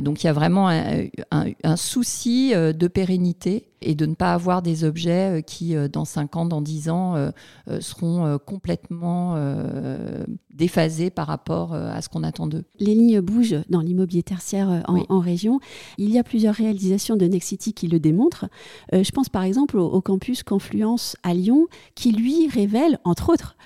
donc 0.00 0.22
il 0.22 0.26
y 0.26 0.30
a 0.30 0.32
vraiment 0.34 0.68
un 0.68 1.76
souci 1.76 2.52
de 2.52 2.88
pérennité 2.88 3.69
et 3.82 3.94
de 3.94 4.06
ne 4.06 4.14
pas 4.14 4.32
avoir 4.32 4.62
des 4.62 4.84
objets 4.84 5.38
euh, 5.38 5.40
qui, 5.40 5.74
euh, 5.74 5.88
dans 5.88 6.04
5 6.04 6.36
ans, 6.36 6.44
dans 6.44 6.60
10 6.60 6.90
ans, 6.90 7.14
euh, 7.16 7.30
seront 7.80 8.38
complètement 8.38 9.36
déphasés 10.54 11.10
par 11.10 11.26
rapport 11.26 11.74
à 11.74 12.00
ce 12.02 12.08
qu'on 12.08 12.22
attend 12.22 12.46
d'eux. 12.46 12.64
Les 12.78 12.94
lignes 12.94 13.20
bougent 13.20 13.60
dans 13.68 13.80
l'immobilier 13.80 14.22
tertiaire 14.22 14.82
en, 14.86 15.20
région. 15.20 15.60
Il 15.98 16.10
y 16.10 16.18
a 16.18 16.24
plusieurs 16.24 16.54
réalisations 16.54 17.16
de 17.16 17.26
Nexity 17.26 17.72
qui 17.72 17.88
le 17.88 17.98
démontrent. 18.00 18.46
je 18.92 19.10
pense 19.12 19.28
par 19.28 19.44
exemple 19.44 19.78
au, 19.78 20.00
campus 20.00 20.42
Confluence 20.42 21.16
à 21.22 21.34
Lyon, 21.34 21.66
qui 21.94 22.12
lui 22.12 22.48
révèle, 22.48 22.98
entre 23.04 23.30
autres, 23.32 23.56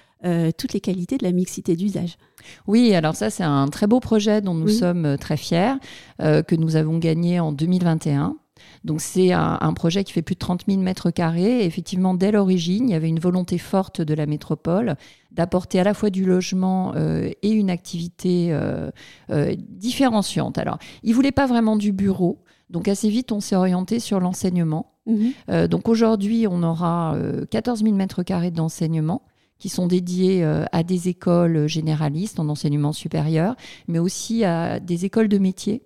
toutes 0.57 0.73
les 0.73 0.81
qualités 0.81 1.17
de 1.17 1.25
la 1.25 1.33
mixité 1.33 1.77
d'usage. 1.77 2.17
Oui, 2.67 2.95
alors 2.95 3.17
ça 3.17 3.31
c'est 3.31 3.45
un 3.45 3.69
très 3.69 3.87
beau 3.87 4.01
projet 4.01 4.41
dont 4.41 4.55
nous 4.55 4.69
sommes 4.69 5.17
très 5.19 5.37
fiers, 5.37 5.75
que 6.19 6.55
nous 6.55 6.77
avons 6.77 6.99
gagné 6.99 7.41
en 7.41 7.53
2021. 7.53 8.37
Donc 8.85 9.01
c'est 9.01 9.33
un, 9.33 9.73
projet 9.75 10.05
qui 10.05 10.13
fait 10.13 10.23
plus 10.23 10.35
de 10.35 10.41
30 10.41 10.65
000 10.69 10.81
mètres 10.81 11.11
carrés. 11.11 11.65
effectivement, 11.65 12.15
dès 12.15 12.31
l'origine, 12.31 12.89
il 12.89 12.93
y 12.93 12.95
avait 12.95 13.09
une 13.09 13.19
volonté 13.19 13.59
forte 13.59 14.01
de 14.01 14.15
la 14.15 14.27
métropole 14.27 14.97
d'apporter 15.33 15.81
à 15.81 15.85
la 15.85 15.95
fois 15.95 16.11
du 16.11 16.25
logement 16.25 16.93
euh, 16.95 17.31
et 17.43 17.51
une 17.51 17.71
activité 17.71 18.49
euh, 18.53 18.91
euh, 19.31 19.55
différenciante. 19.59 20.59
Alors, 20.59 20.79
ils 21.03 21.11
ne 21.11 21.15
voulaient 21.15 21.33
pas 21.33 21.47
vraiment 21.47 21.77
du 21.77 21.93
bureau. 21.93 22.39
Donc 22.71 22.89
assez 22.89 23.09
vite, 23.09 23.33
on 23.33 23.41
s'est 23.41 23.57
orienté 23.57 24.01
sur 24.01 24.21
l'enseignement. 24.21 24.91
Mhm. 25.07 25.67
donc 25.67 25.91
aujourd'hui, 25.91 26.47
on 26.49 26.63
aura 26.63 27.15
14 27.51 27.83
000 27.83 27.95
mètres 27.95 28.23
carrés 28.23 28.51
d'enseignement 28.51 29.21
qui 29.59 29.69
sont 29.69 29.87
dédiés 29.87 30.43
à 30.73 30.83
des 30.83 31.11
écoles 31.11 31.67
généralistes 31.67 32.41
en 32.41 32.49
enseignement 32.49 32.95
supérieur, 32.95 33.55
mais 33.87 33.99
aussi 33.99 34.45
à 34.45 34.81
des 34.81 35.05
écoles 35.05 35.29
de 35.29 35.37
métiers 35.37 35.83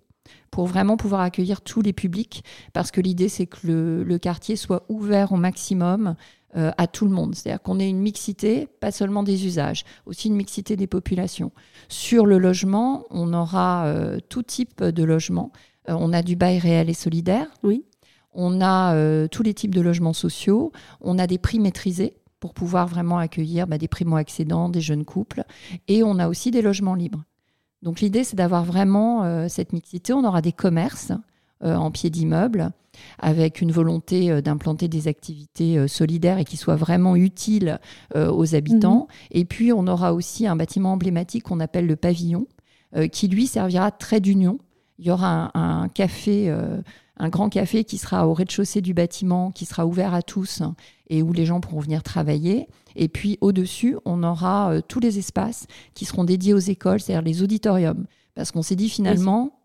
pour 0.50 0.66
vraiment 0.66 0.97
pouvoir 0.97 1.20
accueillir 1.20 1.61
tous 1.61 1.82
les 1.82 1.92
publics, 1.92 2.44
parce 2.73 2.90
que 2.90 3.00
l'idée, 3.00 3.28
c'est 3.28 3.47
que 3.47 3.58
le, 3.64 4.18
quartier 4.18 4.56
soit 4.56 4.85
ouvert 4.88 5.32
au 5.32 5.37
maximum 5.37 6.16
euh, 6.56 6.70
à 6.76 6.87
tout 6.87 7.04
le 7.04 7.11
monde. 7.11 7.35
C'est-à-dire 7.35 7.62
qu'on 7.62 7.78
ait 7.78 7.88
une 7.88 8.00
mixité, 8.00 8.68
pas 8.80 8.90
seulement 8.90 9.23
des 9.23 9.47
usages, 9.47 9.85
aussi 10.06 10.28
une 10.28 10.37
mixité 10.37 10.76
des 10.76 10.87
populations. 10.87 11.52
Sur 11.88 12.26
le 12.26 12.38
logement, 12.38 13.04
on 13.11 13.32
aura 13.32 13.87
euh, 13.87 14.18
tout 14.28 14.42
type 14.42 14.82
de 14.82 15.04
logement. 15.04 15.52
Euh, 15.88 15.97
on 15.99 16.12
a 16.12 16.23
du 16.23 16.37
bail 16.37 16.58
réel 16.58 16.90
et 16.90 16.94
solidaire. 16.94 17.47
Oui. 17.62 17.85
On 18.35 18.61
a 18.61 18.94
tous 19.28 19.42
les 19.42 19.54
types 19.54 19.75
de 19.75 19.80
logements 19.80 20.12
sociaux. 20.12 20.70
On 21.00 21.18
a 21.18 21.26
des 21.26 21.38
prix 21.38 21.58
maîtrisés 21.58 22.14
pour 22.40 22.54
pouvoir 22.54 22.87
vraiment 22.87 23.18
accueillir 23.18 23.66
bah, 23.66 23.78
des 23.78 23.88
primo-accédants, 23.88 24.68
des 24.68 24.80
jeunes 24.80 25.04
couples. 25.04 25.42
Et 25.88 26.02
on 26.02 26.18
a 26.18 26.28
aussi 26.28 26.50
des 26.50 26.62
logements 26.62 26.94
libres. 26.94 27.25
Donc 27.82 28.00
l'idée, 28.00 28.25
c'est 28.25 28.37
d'avoir 28.37 28.64
vraiment 28.64 29.25
euh, 29.25 29.47
cette 29.49 29.73
mixité. 29.73 30.12
On 30.12 30.25
aura 30.25 30.42
des 30.42 30.52
commerces 30.52 31.12
euh, 31.62 31.75
en 31.76 31.90
pied 31.90 32.11
d'immeuble 32.11 32.70
avec 33.20 33.61
une 33.61 33.70
volonté 33.70 34.30
euh, 34.30 34.40
d'implanter 34.40 34.88
des 34.88 35.06
activités 35.06 35.87
solidaires 35.87 36.38
et 36.38 36.44
qui 36.44 36.56
soient 36.56 36.76
vraiment 36.76 37.14
utiles 37.16 37.78
aux 38.14 38.54
habitants. 38.54 39.06
Mhm. 39.08 39.38
Et 39.38 39.44
puis, 39.44 39.73
on 39.73 39.87
aura 39.87 40.14
aussi 40.14 40.47
un 40.47 40.56
bâtiment 40.56 40.92
emblématique 40.92 41.44
qu'on 41.44 41.61
appelle 41.61 41.87
le 41.87 41.97
pavillon, 41.97 42.47
qui 43.12 43.28
lui 43.28 43.47
servira 43.47 43.90
de 43.90 43.97
trait 43.99 44.20
d'union. 44.20 44.58
Il 44.99 45.07
y 45.07 45.11
aura 45.11 45.50
un 45.55 45.88
café 45.88 46.50
un 47.19 47.28
grand 47.28 47.49
café 47.49 47.85
qui 47.85 47.99
sera 47.99 48.28
au 48.28 48.35
rez-de-chaussée 48.35 48.81
du 48.81 48.95
bâtiment, 48.95 49.50
qui 49.50 49.67
sera 49.67 49.87
ouvert 49.87 50.14
à 50.14 50.23
tous 50.23 50.62
et 51.09 51.23
où 51.23 51.33
les 51.33 51.47
gens 51.47 51.61
pourront 51.61 51.81
venir 51.81 52.02
travailler. 52.02 52.69
Et 52.97 53.09
puis 53.09 53.38
au-dessus, 53.40 53.97
on 54.05 54.23
aura 54.23 54.73
euh, 54.73 54.81
tous 54.87 55.00
les 55.00 55.19
espaces 55.19 55.67
qui 55.95 56.05
seront 56.05 56.25
dédiés 56.25 56.55
aux 56.55 56.59
écoles, 56.59 57.00
c'est-à-dire 57.00 57.26
les 57.26 57.43
auditoriums. 57.43 58.07
Parce 58.35 58.52
qu'on 58.52 58.62
s'est 58.62 58.76
dit 58.76 58.88
finalement, 58.88 59.58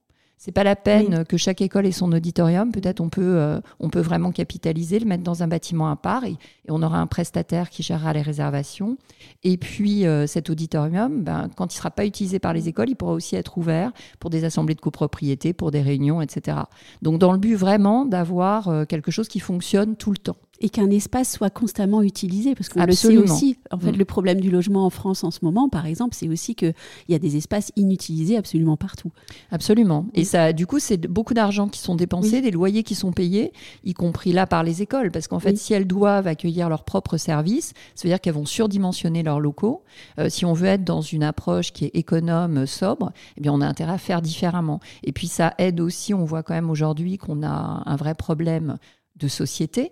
c'est 0.44 0.52
pas 0.52 0.66
la 0.66 0.76
peine 0.76 1.24
que 1.24 1.38
chaque 1.38 1.62
école 1.62 1.86
ait 1.86 1.94
son 1.94 2.12
auditorium. 2.12 2.74
Peut-être 2.74 3.00
on 3.00 3.08
peut, 3.08 3.38
euh, 3.38 3.62
on 3.80 3.90
peut 3.90 4.02
vraiment 4.02 4.34
capitaliser, 4.34 5.00
le 5.00 5.06
mettre 5.06 5.24
dans 5.24 5.42
un 5.42 5.48
bâtiment 5.48 5.90
à 5.90 5.96
part 5.96 6.26
et, 6.26 6.36
on 6.68 6.84
aura 6.84 7.00
un 7.00 7.08
prestataire 7.08 7.70
qui 7.70 7.82
gérera 7.82 8.12
les 8.12 8.22
réservations. 8.22 8.98
Et 9.46 9.56
puis 9.56 10.06
euh, 10.06 10.28
cet 10.28 10.50
auditorium, 10.50 11.24
ben, 11.24 11.50
quand 11.56 11.74
il 11.74 11.78
sera 11.78 11.92
pas 11.92 12.06
utilisé 12.06 12.40
par 12.40 12.52
les 12.52 12.68
écoles, 12.68 12.90
il 12.90 12.98
pourra 12.98 13.14
aussi 13.14 13.38
être 13.38 13.58
ouvert 13.58 13.94
pour 14.20 14.30
des 14.30 14.44
assemblées 14.44 14.76
de 14.76 14.82
copropriété, 14.82 15.54
pour 15.54 15.72
des 15.72 15.82
réunions, 15.82 16.22
etc. 16.22 16.58
Donc 17.02 17.20
dans 17.20 17.32
le 17.32 17.38
but 17.38 17.56
vraiment 17.56 18.04
d'avoir 18.04 18.68
euh, 18.68 18.84
quelque 18.84 19.12
chose 19.12 19.30
qui 19.30 19.40
fonctionne 19.40 19.96
tout 19.96 20.12
le 20.12 20.18
temps 20.18 20.36
et 20.63 20.70
qu'un 20.70 20.89
espace 20.89 21.29
soit 21.29 21.50
constamment 21.50 22.01
utilisé. 22.01 22.55
Parce 22.55 22.70
qu'on 22.70 22.84
le 22.86 22.93
sait 22.93 23.17
aussi, 23.17 23.58
en 23.70 23.77
fait, 23.77 23.91
mm. 23.91 23.98
le 23.98 24.05
problème 24.05 24.39
du 24.39 24.50
logement 24.50 24.86
en 24.86 24.89
France 24.89 25.25
en 25.25 25.29
ce 25.29 25.39
moment, 25.43 25.67
par 25.67 25.86
exemple, 25.86 26.15
c'est 26.15 26.29
aussi 26.29 26.55
qu'il 26.55 26.74
y 27.10 27.13
a 27.13 27.20
des 27.20 27.36
espaces 27.36 27.72
inutilisés 27.75 28.38
absolument 28.38 28.77
partout. 28.77 29.12
Absolument. 29.51 30.08
Et 30.13 30.24
ça, 30.24 30.53
du 30.53 30.65
coup, 30.65 30.79
c'est 30.79 31.05
beaucoup 31.05 31.34
d'argent 31.34 31.67
qui 31.67 31.79
sont 31.79 31.96
dépensés, 31.96 32.41
des 32.41 32.50
loyers 32.50 32.84
qui 32.84 32.96
sont 32.96 33.12
payés, 33.12 33.51
y 33.84 33.93
compris 33.93 34.32
là 34.32 34.48
par 34.48 34.63
les 34.63 34.82
écoles. 34.82 35.12
Parce 35.12 35.27
qu'en 35.27 35.39
fait, 35.39 35.58
si 35.58 35.74
elles 35.74 35.86
doivent 35.86 36.27
accueillir 36.27 36.70
leurs 36.70 36.86
propres 36.86 37.17
services, 37.17 37.74
ça 37.93 38.08
veut 38.08 38.10
dire 38.12 38.22
qu'elles 38.22 38.34
vont 38.34 38.46
surdimensionner 38.46 39.22
leurs 39.22 39.41
locaux. 39.41 39.84
Euh, 40.17 40.29
si 40.29 40.46
on 40.46 40.53
veut 40.53 40.67
être 40.67 40.86
dans 40.86 41.01
une 41.01 41.24
approche 41.24 41.74
qui 41.74 41.86
est 41.86 41.91
économe, 41.93 42.65
sobre, 42.65 43.12
eh 43.36 43.41
bien, 43.41 43.51
on 43.51 43.60
a 43.60 43.67
intérêt 43.67 43.93
à 43.93 43.98
faire 43.98 44.22
différemment. 44.22 44.79
Et 45.03 45.12
puis, 45.12 45.27
ça 45.27 45.55
aide 45.58 45.82
aussi, 45.82 46.13
on 46.13 46.24
voit 46.24 46.41
quand 46.41 46.53
même 46.53 46.70
aujourd'hui 46.70 47.17
qu'on 47.17 47.43
a 47.43 47.84
un 47.86 47.96
vrai 47.98 48.15
problème 48.15 48.77
de 49.17 49.27
société 49.27 49.91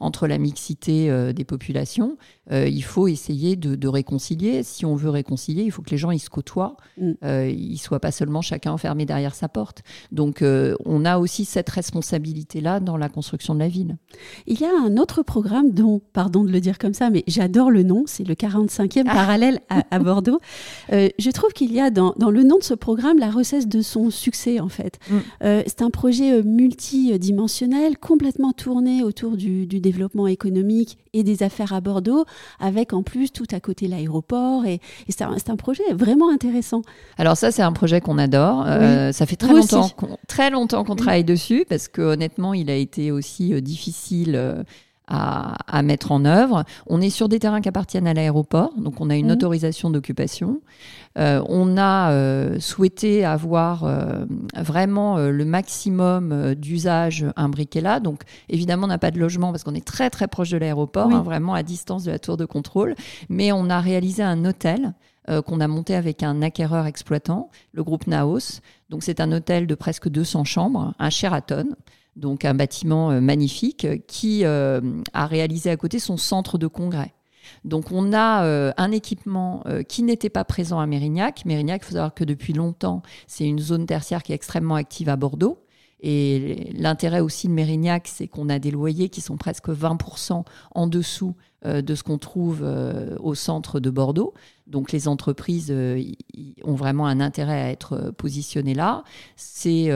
entre 0.00 0.26
la 0.26 0.38
mixité 0.38 1.10
euh, 1.10 1.32
des 1.32 1.44
populations. 1.44 2.16
Euh, 2.50 2.66
il 2.66 2.82
faut 2.82 3.06
essayer 3.06 3.56
de, 3.56 3.88
réconcilier. 3.88 4.62
Si 4.62 4.84
on 4.84 4.94
veut 4.96 5.10
réconcilier, 5.10 5.62
il 5.62 5.70
faut 5.70 5.82
que 5.82 5.90
les 5.90 5.98
gens 5.98 6.10
ils 6.10 6.18
se 6.18 6.30
côtoient. 6.30 6.76
Mm. 6.96 7.12
Euh, 7.24 7.48
ils 7.48 7.72
ne 7.72 7.76
soient 7.76 8.00
pas 8.00 8.10
seulement 8.10 8.42
chacun 8.42 8.72
enfermé 8.72 9.04
derrière 9.06 9.34
sa 9.34 9.48
porte. 9.48 9.82
Donc 10.10 10.42
on 10.84 11.04
a 11.04 11.18
aussi 11.18 11.44
cette 11.44 11.68
responsabilité-là 11.70 12.80
dans 12.80 12.96
la 12.96 13.08
construction 13.08 13.54
de 13.54 13.60
la 13.60 13.68
ville. 13.68 13.96
Il 14.46 14.60
y 14.60 14.64
a 14.64 14.70
un 14.84 14.96
autre 14.96 15.22
programme 15.22 15.70
dont, 15.70 16.00
pardon 16.12 16.44
de 16.44 16.50
le 16.50 16.60
dire 16.60 16.78
comme 16.78 16.94
ça, 16.94 17.10
mais 17.10 17.22
j'adore 17.26 17.70
le 17.70 17.82
nom, 17.82 18.04
c'est 18.06 18.24
le 18.24 18.34
45e 18.34 19.04
ah. 19.06 19.12
parallèle 19.12 19.60
à, 19.68 19.98
Bordeaux. 20.02 20.40
je 20.90 21.30
trouve 21.30 21.52
qu'il 21.52 21.72
y 21.72 21.80
a 21.80 21.90
dans, 21.90 22.14
le 22.18 22.42
nom 22.42 22.58
de 22.58 22.64
ce 22.64 22.74
programme 22.74 23.18
la 23.18 23.30
recette 23.30 23.68
de 23.68 23.82
son 23.82 24.10
succès 24.10 24.58
en 24.58 24.68
fait. 24.68 24.98
Mm. 25.10 25.16
c'est 25.66 25.82
un 25.82 25.90
projet 25.90 26.42
multidimensionnel, 26.42 27.98
complètement 27.98 28.52
tourné 28.52 29.02
autour 29.02 29.36
du 29.36 29.52
du, 29.66 29.80
développement 29.80 30.26
économique 30.26 30.98
et 31.12 31.22
des 31.22 31.42
affaires 31.42 31.72
à 31.72 31.80
Bordeaux, 31.80 32.24
avec 32.60 32.92
en 32.92 33.02
plus 33.02 33.32
tout 33.32 33.46
à 33.50 33.60
côté 33.60 33.88
l'aéroport. 33.88 34.66
Et, 34.66 34.80
c'est 35.08 35.22
un, 35.50 35.56
projet 35.56 35.82
vraiment 35.92 36.30
intéressant. 36.30 36.82
Alors 37.18 37.36
ça, 37.36 37.50
c'est 37.50 37.62
un 37.62 37.72
projet 37.72 38.00
qu'on 38.00 38.18
adore. 38.18 38.64
Euh, 38.66 39.12
ça 39.12 39.26
fait 39.26 39.36
très 39.36 39.52
longtemps, 39.52 39.88
qu'on, 39.90 40.16
très 40.26 40.50
longtemps 40.50 40.84
qu'on 40.84 40.96
travaille 40.96 41.24
dessus, 41.24 41.64
parce 41.68 41.88
que 41.88 42.02
honnêtement, 42.02 42.54
il 42.54 42.70
a 42.70 42.76
été 42.76 43.12
aussi 43.12 43.52
euh, 43.52 43.60
difficile. 43.60 44.64
À, 45.08 45.82
mettre 45.82 46.10
en 46.12 46.24
œuvre. 46.24 46.64
On 46.86 47.00
est 47.02 47.10
sur 47.10 47.28
des 47.28 47.38
terrains 47.38 47.60
qui 47.60 47.68
appartiennent 47.68 48.06
à 48.06 48.14
l'aéroport, 48.14 48.72
donc 48.78 49.00
on 49.00 49.10
a 49.10 49.16
une 49.16 49.28
mmh. 49.28 49.32
autorisation 49.32 49.90
d'occupation. 49.90 50.60
Euh, 51.18 51.42
on 51.48 51.76
a 51.76 52.12
euh, 52.12 52.58
souhaité 52.58 53.24
avoir 53.24 53.84
euh, 53.84 54.24
vraiment 54.56 55.18
le 55.18 55.44
maximum 55.44 56.54
d'usages 56.54 57.26
imbriqués 57.36 57.80
là. 57.80 58.00
Donc 58.00 58.22
évidemment, 58.48 58.84
on 58.84 58.88
n'a 58.88 58.98
pas 58.98 59.10
de 59.10 59.18
logement 59.18 59.50
parce 59.50 59.64
qu'on 59.64 59.74
est 59.74 59.86
très 59.86 60.10
très 60.10 60.28
proche 60.28 60.50
de 60.50 60.56
l'aéroport, 60.56 61.12
hein, 61.12 61.22
vraiment 61.22 61.54
à 61.54 61.62
distance 61.62 62.04
de 62.04 62.10
la 62.10 62.18
tour 62.18 62.36
de 62.36 62.44
contrôle. 62.44 62.94
Mais 63.28 63.52
on 63.52 63.68
a 63.70 63.80
réalisé 63.80 64.22
un 64.22 64.44
hôtel. 64.44 64.94
qu'on 65.46 65.60
a 65.60 65.68
monté 65.68 65.94
avec 65.94 66.24
un 66.24 66.42
acquéreur 66.42 66.86
exploitant, 66.86 67.48
le 67.72 67.84
groupe 67.84 68.08
Naos. 68.08 68.60
Donc 68.90 69.04
c'est 69.04 69.20
un 69.20 69.30
hôtel 69.30 69.68
de 69.68 69.76
presque 69.76 70.08
200 70.08 70.42
chambres, 70.42 70.94
un 70.98 71.10
Sheraton 71.10 71.76
donc 72.16 72.44
un 72.44 72.54
bâtiment 72.54 73.10
euh, 73.10 73.20
magnifique 73.20 73.86
qui 74.06 74.44
euh, 74.44 74.80
a 75.12 75.26
réalisé 75.26 75.70
à 75.70 75.76
côté 75.76 75.98
son 75.98 76.16
centre 76.16 76.58
de 76.58 76.66
congrès. 76.66 77.14
Donc 77.64 77.90
on 77.90 78.12
a 78.12 78.44
euh, 78.44 78.72
un 78.76 78.92
équipement 78.92 79.64
qui 79.88 80.02
n'était 80.02 80.30
pas 80.30 80.44
présent 80.44 80.78
à 80.78 80.86
Mérignac. 80.86 81.44
Mérignac, 81.44 81.82
il 81.82 81.86
faut 81.86 81.92
savoir 81.94 82.14
que 82.14 82.24
depuis 82.24 82.52
longtemps, 82.52 83.02
c'est 83.26 83.44
une 83.44 83.58
zone 83.58 83.86
tertiaire 83.86 84.22
qui 84.22 84.32
est 84.32 84.34
extrêmement 84.34 84.76
active 84.76 85.08
à 85.08 85.16
Bordeaux. 85.16 85.58
Et 86.02 86.72
l'intérêt 86.76 87.20
aussi 87.20 87.46
de 87.46 87.52
Mérignac, 87.52 88.08
c'est 88.08 88.26
qu'on 88.26 88.48
a 88.48 88.58
des 88.58 88.72
loyers 88.72 89.08
qui 89.08 89.20
sont 89.20 89.36
presque 89.36 89.68
20% 89.68 90.44
en 90.74 90.86
dessous 90.88 91.36
euh, 91.38 91.51
de 91.64 91.94
ce 91.94 92.02
qu'on 92.02 92.18
trouve 92.18 92.60
euh, 92.62 93.16
au 93.20 93.34
centre 93.34 93.78
de 93.78 93.90
Bordeaux. 93.90 94.34
Donc 94.66 94.92
les 94.92 95.06
entreprises 95.08 95.68
euh, 95.70 96.02
ont 96.64 96.74
vraiment 96.74 97.06
un 97.06 97.20
intérêt 97.20 97.60
à 97.60 97.70
être 97.70 98.12
positionnées 98.16 98.74
là. 98.74 99.04
C'est 99.36 99.90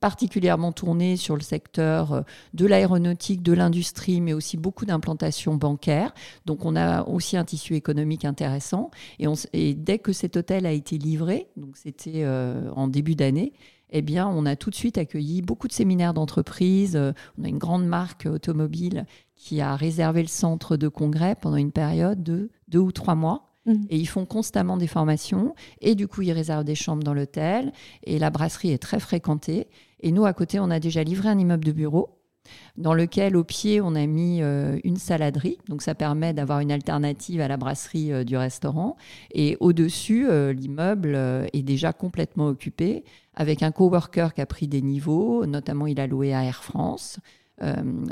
particulièrement 0.00 0.72
tourné 0.72 1.16
sur 1.16 1.36
le 1.36 1.42
secteur 1.42 2.24
de 2.54 2.66
l'aéronautique, 2.66 3.42
de 3.42 3.52
l'industrie, 3.52 4.20
mais 4.20 4.32
aussi 4.32 4.56
beaucoup 4.56 4.84
d'implantations 4.84 5.54
bancaires. 5.54 6.12
Donc 6.46 6.64
on 6.64 6.76
a 6.76 7.04
aussi 7.04 7.36
un 7.36 7.44
tissu 7.44 7.74
économique 7.74 8.24
intéressant. 8.24 8.90
Et, 9.18 9.26
et 9.52 9.74
dès 9.74 9.98
que 9.98 10.12
cet 10.12 10.36
hôtel 10.36 10.66
a 10.66 10.72
été 10.72 10.98
livré, 10.98 11.46
donc 11.56 11.76
c'était 11.76 12.26
en 12.74 12.88
début 12.88 13.14
d'année, 13.14 13.52
eh 13.90 14.02
bien, 14.02 14.28
on 14.28 14.46
a 14.46 14.56
tout 14.56 14.70
de 14.70 14.74
suite 14.74 14.98
accueilli 14.98 15.42
beaucoup 15.42 15.68
de 15.68 15.72
séminaires 15.72 16.14
d'entreprise. 16.14 16.96
On 17.38 17.44
a 17.44 17.48
une 17.48 17.58
grande 17.58 17.86
marque 17.86 18.26
automobile 18.26 19.06
qui 19.34 19.60
a 19.60 19.76
réservé 19.76 20.22
le 20.22 20.28
centre 20.28 20.76
de 20.76 20.88
congrès 20.88 21.34
pendant 21.34 21.56
une 21.56 21.72
période 21.72 22.22
de 22.22 22.50
deux 22.68 22.80
ou 22.80 22.92
trois 22.92 23.14
mois. 23.14 23.54
Mmh. 23.66 23.74
Et 23.90 23.98
ils 23.98 24.08
font 24.08 24.26
constamment 24.26 24.76
des 24.76 24.86
formations. 24.86 25.54
Et 25.80 25.94
du 25.94 26.08
coup, 26.08 26.22
ils 26.22 26.32
réservent 26.32 26.64
des 26.64 26.74
chambres 26.74 27.04
dans 27.04 27.14
l'hôtel. 27.14 27.72
Et 28.02 28.18
la 28.18 28.30
brasserie 28.30 28.72
est 28.72 28.82
très 28.82 29.00
fréquentée. 29.00 29.68
Et 30.00 30.12
nous, 30.12 30.26
à 30.26 30.32
côté, 30.32 30.60
on 30.60 30.70
a 30.70 30.80
déjà 30.80 31.02
livré 31.02 31.28
un 31.28 31.38
immeuble 31.38 31.64
de 31.64 31.72
bureau 31.72 32.17
dans 32.76 32.94
lequel 32.94 33.36
au 33.36 33.44
pied 33.44 33.80
on 33.80 33.94
a 33.94 34.06
mis 34.06 34.42
euh, 34.42 34.78
une 34.84 34.96
saladerie, 34.96 35.58
donc 35.68 35.82
ça 35.82 35.94
permet 35.94 36.32
d'avoir 36.32 36.60
une 36.60 36.72
alternative 36.72 37.40
à 37.40 37.48
la 37.48 37.56
brasserie 37.56 38.12
euh, 38.12 38.24
du 38.24 38.36
restaurant. 38.36 38.96
Et 39.32 39.56
au-dessus, 39.60 40.28
euh, 40.28 40.52
l'immeuble 40.52 41.16
est 41.52 41.62
déjà 41.62 41.92
complètement 41.92 42.48
occupé 42.48 43.04
avec 43.34 43.62
un 43.62 43.70
coworker 43.70 44.34
qui 44.34 44.40
a 44.40 44.46
pris 44.46 44.68
des 44.68 44.82
niveaux, 44.82 45.46
notamment 45.46 45.86
il 45.86 46.00
a 46.00 46.06
loué 46.06 46.34
à 46.34 46.44
Air 46.44 46.62
France 46.64 47.18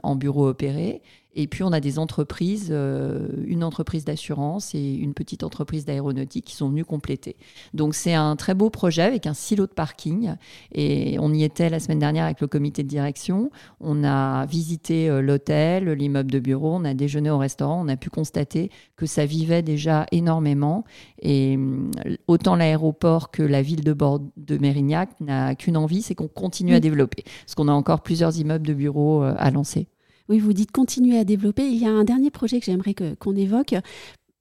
en 0.03 0.17
bureau 0.17 0.49
opéré. 0.49 1.03
Et 1.39 1.47
puis 1.47 1.63
on 1.63 1.71
a 1.71 1.81
des 1.81 1.99
entreprises, 1.99 2.69
euh, 2.71 3.29
une 3.47 3.63
entreprise 3.63 4.07
d'assurance 4.07 4.75
et 4.75 4.95
une 4.95 5.13
petite 5.13 5.45
entreprise 5.45 5.85
d'aéronautique 5.85 6.47
qui 6.47 6.57
sont 6.57 6.71
venues 6.71 6.85
compléter. 6.85 7.37
Donc 7.75 7.95
c'est 7.95 8.15
un 8.15 8.37
très 8.37 8.55
beau 8.55 8.71
projet 8.71 9.03
avec 9.03 9.27
un 9.27 9.35
silo 9.35 9.67
de 9.67 9.73
parking. 9.73 10.35
Et 10.73 11.19
on 11.21 11.33
y 11.35 11.45
était 11.45 11.69
la 11.69 11.79
semaine 11.79 11.99
dernière 11.99 12.25
avec 12.25 12.41
le 12.41 12.47
comité 12.47 12.83
de 12.83 12.89
direction. 12.89 13.51
On 13.81 14.03
a 14.03 14.47
visité 14.47 15.11
euh, 15.11 15.21
l'hôtel, 15.21 15.91
l'immeuble 15.91 16.31
de 16.31 16.39
bureau, 16.39 16.75
on 16.75 16.85
a 16.87 16.95
déjeuné 16.95 17.29
au 17.29 17.39
restaurant. 17.39 17.83
On 17.85 17.89
a 17.89 17.97
pu 17.97 18.09
constater 18.09 18.71
que 18.97 19.05
ça 19.05 19.27
vivait 19.27 19.63
déjà 19.63 20.07
énormément. 20.13 20.85
Et 21.21 21.59
euh, 21.59 22.17
autant 22.29 22.57
l'aéroport 22.57 23.31
que 23.31 23.43
la 23.43 23.61
ville 23.61 23.85
de, 23.85 23.93
bord 23.93 24.21
de 24.39 24.57
Mérignac 24.57 25.11
n'a 25.21 25.55
qu'une 25.55 25.77
envie, 25.77 26.01
c'est 26.01 26.15
qu'on 26.15 26.29
continue 26.29 26.75
à 26.75 26.81
développer. 26.81 27.25
Parce 27.45 27.55
qu'on 27.55 27.69
a 27.69 27.73
encore 27.73 28.01
plusieurs 28.01 28.39
immeubles 28.39 28.67
de 28.67 28.73
bureaux 28.73 29.23
à 29.23 29.51
lancer. 29.51 29.87
Oui, 30.29 30.39
vous 30.39 30.53
dites 30.53 30.73
continuer 30.73 31.19
à 31.19 31.25
développer. 31.25 31.67
Il 31.69 31.77
y 31.77 31.87
a 31.87 31.91
un 31.91 32.05
dernier 32.05 32.31
projet 32.31 32.59
que 32.61 32.67
j'aimerais 32.67 32.95
qu'on 32.95 33.37
évoque 33.37 33.75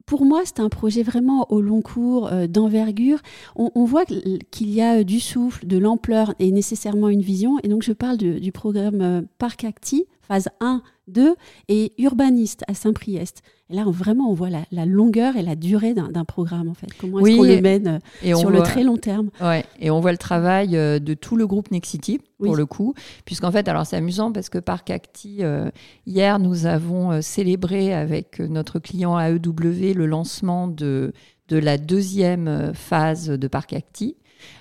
pour 0.05 0.23
moi, 0.23 0.41
c'est 0.45 0.59
un 0.59 0.69
projet 0.69 1.03
vraiment 1.03 1.51
au 1.51 1.61
long 1.61 1.81
cours, 1.81 2.27
euh, 2.31 2.47
d'envergure. 2.47 3.19
On, 3.55 3.85
voit 3.85 4.05
qu'il 4.05 4.69
y 4.69 4.81
a 4.81 5.03
du 5.03 5.19
souffle, 5.19 5.65
de 5.65 5.77
l'ampleur 5.77 6.35
et 6.39 6.51
nécessairement 6.51 7.09
une 7.09 7.21
vision. 7.21 7.57
Et 7.63 7.67
donc, 7.67 7.81
je 7.83 7.91
parle 7.91 8.17
du 8.17 8.51
programme 8.51 9.01
euh, 9.01 9.21
Parc 9.39 9.63
Acti, 9.63 10.05
phase 10.27 10.49
1, 10.59 10.81
2, 11.07 11.35
et 11.67 11.93
urbaniste 11.97 12.63
à 12.67 12.73
Saint-Priest. 12.73 13.41
Et 13.69 13.75
là, 13.75 13.83
vraiment, 13.87 14.29
on 14.29 14.33
voit 14.33 14.49
la, 14.49 14.85
longueur 14.85 15.37
et 15.37 15.41
la 15.41 15.55
durée 15.55 15.95
d'un 15.95 16.25
programme, 16.25 16.67
en 16.67 16.75
fait. 16.75 16.87
Comment 16.99 17.19
est-ce 17.19 17.37
qu'on 17.37 17.43
le 17.43 17.61
mène 17.61 17.99
euh, 18.23 18.35
sur 18.35 18.51
le 18.51 18.61
très 18.61 18.83
long 18.83 18.97
terme 18.97 19.29
ouais, 19.41 19.65
Et 19.79 19.89
on 19.89 19.99
voit 19.99 20.11
le 20.11 20.19
travail 20.19 20.77
euh, 20.77 20.99
de 20.99 21.15
tout 21.15 21.35
le 21.35 21.47
groupe 21.47 21.71
Nexity, 21.71 22.19
pour 22.39 22.55
le 22.55 22.65
coup. 22.67 22.93
Puisqu'en 23.25 23.51
fait, 23.51 23.67
alors 23.67 23.85
c'est 23.87 23.95
amusant 23.95 24.31
parce 24.31 24.49
que 24.49 24.59
Parc 24.59 24.91
Acti, 24.91 25.37
euh, 25.41 25.69
hier, 26.05 26.37
nous 26.37 26.67
avons 26.67 27.21
célébré 27.23 27.93
avec 27.93 28.39
notre 28.39 28.77
client 28.77 29.19
AEW 29.19 29.93
le 29.95 30.05
lancement 30.05 30.67
de, 30.67 31.13
de 31.47 31.57
la 31.57 31.79
deuxième 31.79 32.71
phase 32.75 33.29
de 33.29 33.47
Parc 33.47 33.73
Acti. 33.73 34.15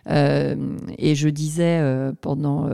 et 0.07 1.15
je 1.15 1.29
disais 1.29 1.83
pendant 2.23 2.71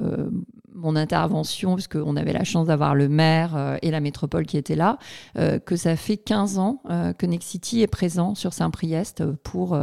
mon 0.75 0.97
intervention, 0.97 1.75
puisqu'on 1.75 2.17
avait 2.17 2.33
la 2.33 2.45
chance 2.45 2.67
d'avoir 2.67 2.95
le 2.95 3.09
maire 3.09 3.57
euh, 3.57 3.77
et 3.83 3.91
la 3.91 4.01
métropole 4.01 4.47
qui 4.47 4.57
étaient 4.57 4.77
là, 4.77 4.99
euh, 5.39 5.59
que 5.59 5.77
ça 5.77 5.97
fait 5.97 6.17
15 6.17 6.59
ans 6.59 6.83
euh, 6.91 7.13
que 7.13 7.27
Nexity 7.27 7.83
est 7.83 7.87
présent 7.87 8.35
sur 8.35 8.53
Saint-Priest 8.53 9.25
pour, 9.43 9.79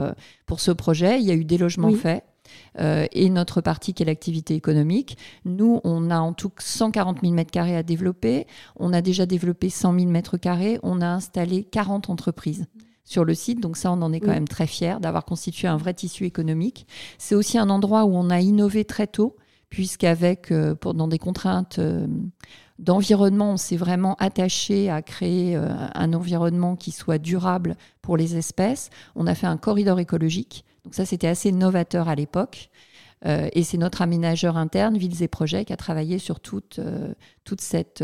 pour 0.46 0.60
ce 0.60 0.72
projet. 0.72 1.20
Il 1.20 1.26
y 1.26 1.32
a 1.32 1.36
eu 1.36 1.46
des 1.46 1.58
logements 1.58 1.92
faits. 1.92 2.24
et 2.80 3.30
notre 3.30 3.62
partie 3.62 3.94
qui 3.94 4.04
est 4.04 4.06
l'activité 4.06 4.56
économique. 4.56 5.18
Nous, 5.46 5.82
on 5.84 6.10
a 6.10 6.20
en 6.20 6.34
tout 6.34 6.52
140 6.58 7.20
000 7.22 7.36
m2 7.36 7.76
à 7.76 7.84
développer. 7.84 8.48
On 8.78 8.94
a 8.94 9.02
déjà 9.02 9.26
développé 9.26 9.70
100 9.70 10.00
000 10.00 10.12
m2. 10.12 10.80
On 10.84 11.02
a 11.02 11.08
installé 11.08 11.64
40 11.64 12.10
entreprises 12.10 12.66
sur 13.04 13.26
le 13.26 13.34
site. 13.34 13.60
Donc 13.60 13.78
ça, 13.78 13.92
on 13.92 14.02
en 14.02 14.14
est 14.14 14.20
quand 14.20 14.32
même 14.32 14.48
très 14.48 14.68
fiers 14.68 14.98
d'avoir 15.02 15.26
constitué 15.26 15.68
un 15.68 15.78
vrai 15.78 15.94
tissu 15.94 16.26
économique. 16.26 16.88
C'est 17.18 17.36
aussi 17.36 17.58
un 17.58 17.70
endroit 17.70 18.06
où 18.06 18.16
on 18.16 18.30
a 18.30 18.40
innové 18.40 18.86
très 18.86 19.08
tôt 19.08 19.36
puisqu'avec, 19.70 20.52
euh, 20.52 20.76
dans 20.94 21.08
des 21.08 21.20
contraintes 21.20 21.80
euh, 21.80 22.08
d'environnement, 22.80 23.54
on 23.54 23.58
s'est 23.58 23.78
vraiment 23.78 24.16
attaché 24.16 24.90
à 24.90 25.02
créer 25.02 25.56
euh, 25.56 25.70
un 25.94 26.14
environnement 26.14 26.76
qui 26.76 26.92
soit 26.92 27.18
durable 27.18 27.76
pour 28.02 28.18
les 28.18 28.36
espèces. 28.38 28.90
On 29.16 29.28
a 29.28 29.36
fait 29.36 29.48
un 29.48 29.58
corridor 29.58 30.00
écologique. 30.00 30.64
Donc 30.84 30.96
ça, 30.96 31.06
c'était 31.06 31.28
assez 31.28 31.52
novateur 31.52 32.08
à 32.08 32.16
l'époque. 32.16 32.70
Et 33.26 33.64
c'est 33.64 33.78
notre 33.78 34.02
aménageur 34.02 34.58
interne, 34.58 34.98
Villes 34.98 35.24
et 35.24 35.28
Projets, 35.28 35.66
qui 35.66 35.74
a 35.74 35.78
travaillé 35.78 36.20
sur 36.20 36.40
toute, 36.40 36.80
toute 37.44 37.62
cette, 37.62 38.04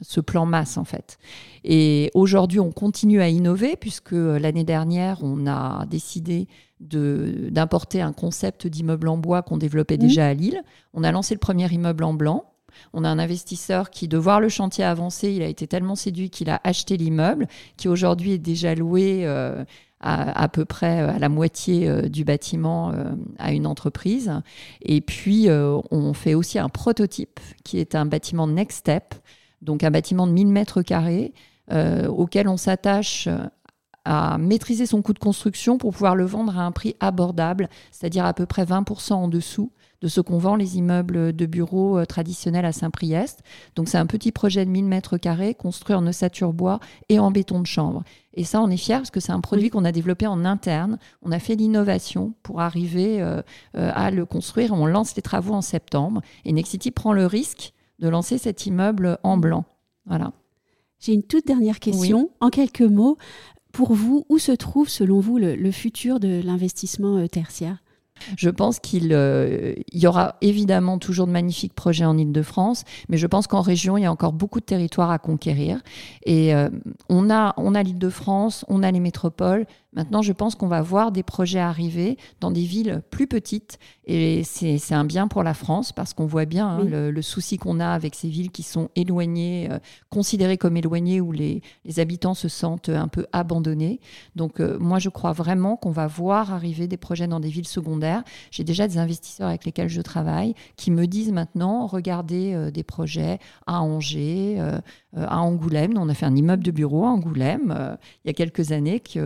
ce 0.00 0.20
plan 0.20 0.46
masse, 0.46 0.76
en 0.76 0.84
fait. 0.84 1.18
Et 1.64 2.10
aujourd'hui, 2.14 2.60
on 2.60 2.70
continue 2.70 3.20
à 3.20 3.28
innover, 3.28 3.76
puisque 3.76 4.12
l'année 4.12 4.64
dernière, 4.64 5.18
on 5.22 5.46
a 5.46 5.86
décidé 5.86 6.46
d'importer 6.80 8.00
un 8.00 8.12
concept 8.12 8.66
d'immeuble 8.66 9.08
en 9.08 9.16
bois 9.16 9.42
qu'on 9.42 9.56
développait 9.56 9.96
mmh. 9.96 10.06
déjà 10.06 10.26
à 10.26 10.34
Lille. 10.34 10.62
On 10.92 11.04
a 11.04 11.12
lancé 11.12 11.34
le 11.34 11.40
premier 11.40 11.70
immeuble 11.72 12.04
en 12.04 12.14
blanc. 12.14 12.44
On 12.92 13.04
a 13.04 13.08
un 13.08 13.18
investisseur 13.18 13.90
qui, 13.90 14.08
de 14.08 14.18
voir 14.18 14.40
le 14.40 14.48
chantier 14.48 14.84
avancer, 14.84 15.32
il 15.32 15.42
a 15.42 15.46
été 15.46 15.66
tellement 15.66 15.94
séduit 15.94 16.30
qu'il 16.30 16.50
a 16.50 16.60
acheté 16.64 16.96
l'immeuble, 16.96 17.46
qui 17.76 17.88
aujourd'hui 17.88 18.32
est 18.32 18.38
déjà 18.38 18.74
loué 18.74 19.20
euh, 19.22 19.64
à, 20.06 20.48
peu 20.48 20.64
près 20.66 21.00
euh, 21.00 21.14
à 21.14 21.18
la 21.18 21.28
moitié 21.28 21.88
euh, 21.88 22.02
du 22.02 22.24
bâtiment 22.24 22.92
à 23.38 23.52
une 23.52 23.66
entreprise. 23.66 24.32
Et 24.82 25.00
puis, 25.00 25.48
on 25.48 26.12
fait 26.12 26.34
aussi 26.34 26.58
un 26.58 26.68
prototype 26.68 27.40
qui 27.64 27.78
est 27.78 27.94
un 27.94 28.06
bâtiment 28.06 28.46
Next 28.46 28.78
Step, 28.78 29.14
donc 29.62 29.82
un 29.82 29.90
bâtiment 29.90 30.26
de 30.26 30.32
1000 30.32 30.48
mètres 30.48 30.82
carrés, 30.82 31.32
auquel 31.70 32.48
on 32.48 32.56
s'attache 32.56 33.28
à 34.04 34.36
maîtriser 34.38 34.86
son 34.86 35.02
coût 35.02 35.14
de 35.14 35.18
construction 35.18 35.78
pour 35.78 35.92
pouvoir 35.92 36.14
le 36.14 36.24
vendre 36.24 36.58
à 36.58 36.62
un 36.62 36.72
prix 36.72 36.94
abordable, 37.00 37.68
c'est-à-dire 37.90 38.26
à 38.26 38.34
peu 38.34 38.46
près 38.46 38.64
20% 38.64 39.14
en 39.14 39.28
dessous 39.28 39.72
de 40.04 40.08
ce 40.10 40.20
qu'on 40.20 40.36
vend 40.36 40.54
les 40.54 40.76
immeubles 40.76 41.34
de 41.34 41.46
bureaux 41.46 41.96
euh, 41.96 42.04
traditionnels 42.04 42.66
à 42.66 42.72
Saint-Priest. 42.72 43.42
Donc 43.74 43.88
c'est 43.88 43.96
un 43.96 44.04
petit 44.04 44.32
projet 44.32 44.66
de 44.66 44.70
1000 44.70 44.84
mètres 44.84 45.16
carrés 45.16 45.54
construit 45.54 45.96
en 45.96 46.06
ossature 46.06 46.52
bois 46.52 46.78
et 47.08 47.18
en 47.18 47.30
béton 47.30 47.58
de 47.58 47.66
chambre. 47.66 48.04
Et 48.34 48.44
ça, 48.44 48.60
on 48.60 48.68
est 48.68 48.76
fiers 48.76 48.96
parce 48.96 49.10
que 49.10 49.20
c'est 49.20 49.32
un 49.32 49.40
produit 49.40 49.70
qu'on 49.70 49.86
a 49.86 49.92
développé 49.92 50.26
en 50.26 50.44
interne. 50.44 50.98
On 51.22 51.32
a 51.32 51.38
fait 51.38 51.54
l'innovation 51.54 52.34
pour 52.42 52.60
arriver 52.60 53.22
euh, 53.22 53.40
euh, 53.76 53.90
à 53.94 54.10
le 54.10 54.26
construire. 54.26 54.74
On 54.74 54.84
lance 54.84 55.16
les 55.16 55.22
travaux 55.22 55.54
en 55.54 55.62
septembre. 55.62 56.20
Et 56.44 56.52
Nexity 56.52 56.90
prend 56.90 57.14
le 57.14 57.24
risque 57.24 57.72
de 57.98 58.08
lancer 58.08 58.36
cet 58.36 58.66
immeuble 58.66 59.18
en 59.22 59.38
blanc. 59.38 59.64
Voilà. 60.04 60.32
J'ai 60.98 61.14
une 61.14 61.22
toute 61.22 61.46
dernière 61.46 61.80
question. 61.80 62.28
En 62.40 62.50
quelques 62.50 62.82
mots, 62.82 63.16
pour 63.72 63.94
vous, 63.94 64.26
où 64.28 64.38
se 64.38 64.52
trouve 64.52 64.90
selon 64.90 65.20
vous 65.20 65.38
le, 65.38 65.70
futur 65.70 66.20
de 66.20 66.42
l'investissement 66.44 67.26
tertiaire? 67.26 67.83
Je 68.36 68.50
pense 68.50 68.78
qu'il 68.78 69.12
euh, 69.12 69.74
y 69.92 70.06
aura 70.06 70.36
évidemment 70.40 70.98
toujours 70.98 71.26
de 71.26 71.32
magnifiques 71.32 71.74
projets 71.74 72.04
en 72.04 72.16
Ile-de-France, 72.16 72.84
mais 73.08 73.16
je 73.16 73.26
pense 73.26 73.46
qu'en 73.46 73.60
région, 73.60 73.96
il 73.96 74.02
y 74.02 74.06
a 74.06 74.12
encore 74.12 74.32
beaucoup 74.32 74.60
de 74.60 74.64
territoires 74.64 75.10
à 75.10 75.18
conquérir. 75.18 75.80
Et 76.24 76.54
euh, 76.54 76.68
on 77.08 77.30
a, 77.30 77.54
on 77.56 77.74
a 77.74 77.82
l'Île-de-France, 77.82 78.64
on 78.68 78.82
a 78.82 78.90
les 78.90 79.00
métropoles, 79.00 79.66
Maintenant, 79.94 80.22
je 80.22 80.32
pense 80.32 80.54
qu'on 80.54 80.66
va 80.66 80.82
voir 80.82 81.12
des 81.12 81.22
projets 81.22 81.60
arriver 81.60 82.18
dans 82.40 82.50
des 82.50 82.64
villes 82.64 83.02
plus 83.10 83.26
petites 83.26 83.78
et 84.06 84.42
c'est 84.44 84.94
un 84.94 85.04
bien 85.04 85.28
pour 85.28 85.42
la 85.42 85.54
France 85.54 85.92
parce 85.92 86.12
qu'on 86.12 86.26
voit 86.26 86.44
bien 86.44 86.68
hein, 86.68 86.84
le, 86.84 87.22
souci 87.22 87.56
qu'on 87.56 87.80
a 87.80 87.88
avec 87.88 88.14
ces 88.14 88.28
villes 88.28 88.50
qui 88.50 88.62
sont 88.62 88.90
éloignées, 88.96 89.68
euh, 89.70 89.78
considérées 90.10 90.58
comme 90.58 90.76
éloignées 90.76 91.20
où 91.20 91.32
les, 91.32 91.62
habitants 91.96 92.34
se 92.34 92.48
sentent 92.48 92.88
un 92.90 93.08
peu 93.08 93.26
abandonnés. 93.32 94.00
Donc 94.36 94.60
euh, 94.60 94.78
moi, 94.78 94.98
je 94.98 95.08
crois 95.08 95.32
vraiment 95.32 95.76
qu'on 95.76 95.90
va 95.90 96.06
voir 96.06 96.52
arriver 96.52 96.86
des 96.86 96.96
projets 96.96 97.28
dans 97.28 97.40
des 97.40 97.48
villes 97.48 97.68
secondaires. 97.68 98.24
J'ai 98.50 98.64
déjà 98.64 98.88
des 98.88 98.98
investisseurs 98.98 99.48
avec 99.48 99.64
lesquels 99.64 99.88
je 99.88 100.02
travaille 100.02 100.54
qui 100.76 100.90
me 100.90 101.06
disent 101.06 101.32
maintenant, 101.32 101.86
regardez 101.86 102.52
euh, 102.52 102.70
des 102.70 102.82
projets 102.82 103.38
à 103.66 103.80
Angers, 103.80 104.60
à 105.16 105.40
Angoulême. 105.40 105.94
On 105.96 106.08
a 106.08 106.14
fait 106.14 106.26
un 106.26 106.36
immeuble 106.36 106.64
de 106.64 106.70
bureau 106.70 107.04
à 107.04 107.08
Angoulême 107.08 107.96
il 108.24 108.28
y 108.28 108.30
a 108.30 108.34
quelques 108.34 108.72
années 108.72 109.00
qui, 109.00 109.18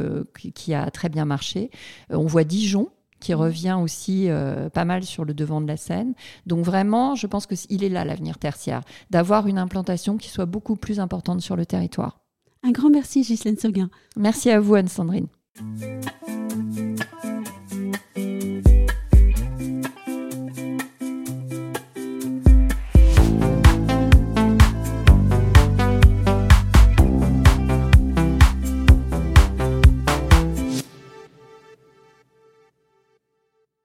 qui 0.59 0.75
a 0.75 0.91
très 0.91 1.09
bien 1.09 1.25
marché. 1.25 1.71
Euh, 2.13 2.17
on 2.17 2.27
voit 2.27 2.45
Dijon 2.45 2.89
qui 3.21 3.33
mmh. 3.33 3.37
revient 3.37 3.79
aussi 3.81 4.29
euh, 4.29 4.69
pas 4.69 4.85
mal 4.85 5.05
sur 5.05 5.25
le 5.25 5.35
devant 5.35 5.61
de 5.61 5.67
la 5.67 5.77
scène. 5.77 6.15
Donc 6.47 6.65
vraiment, 6.65 7.15
je 7.15 7.27
pense 7.27 7.47
qu'il 7.47 7.83
est 7.83 7.89
là 7.89 8.05
l'avenir 8.05 8.39
tertiaire, 8.39 8.83
d'avoir 9.11 9.47
une 9.47 9.59
implantation 9.59 10.19
qui 10.19 10.29
soit 10.29 10.47
beaucoup 10.47 10.77
plus 10.77 11.01
importante 11.01 11.41
sur 11.41 11.57
le 11.57 11.65
territoire. 11.65 12.21
Un 12.63 12.73
grand 12.73 12.91
merci 12.91 13.23
Ghislaine 13.23 13.57
Seguin. 13.57 13.89
Merci 14.17 14.51
à 14.51 14.61
vous 14.61 14.75
Anne-Sandrine. 14.75 15.29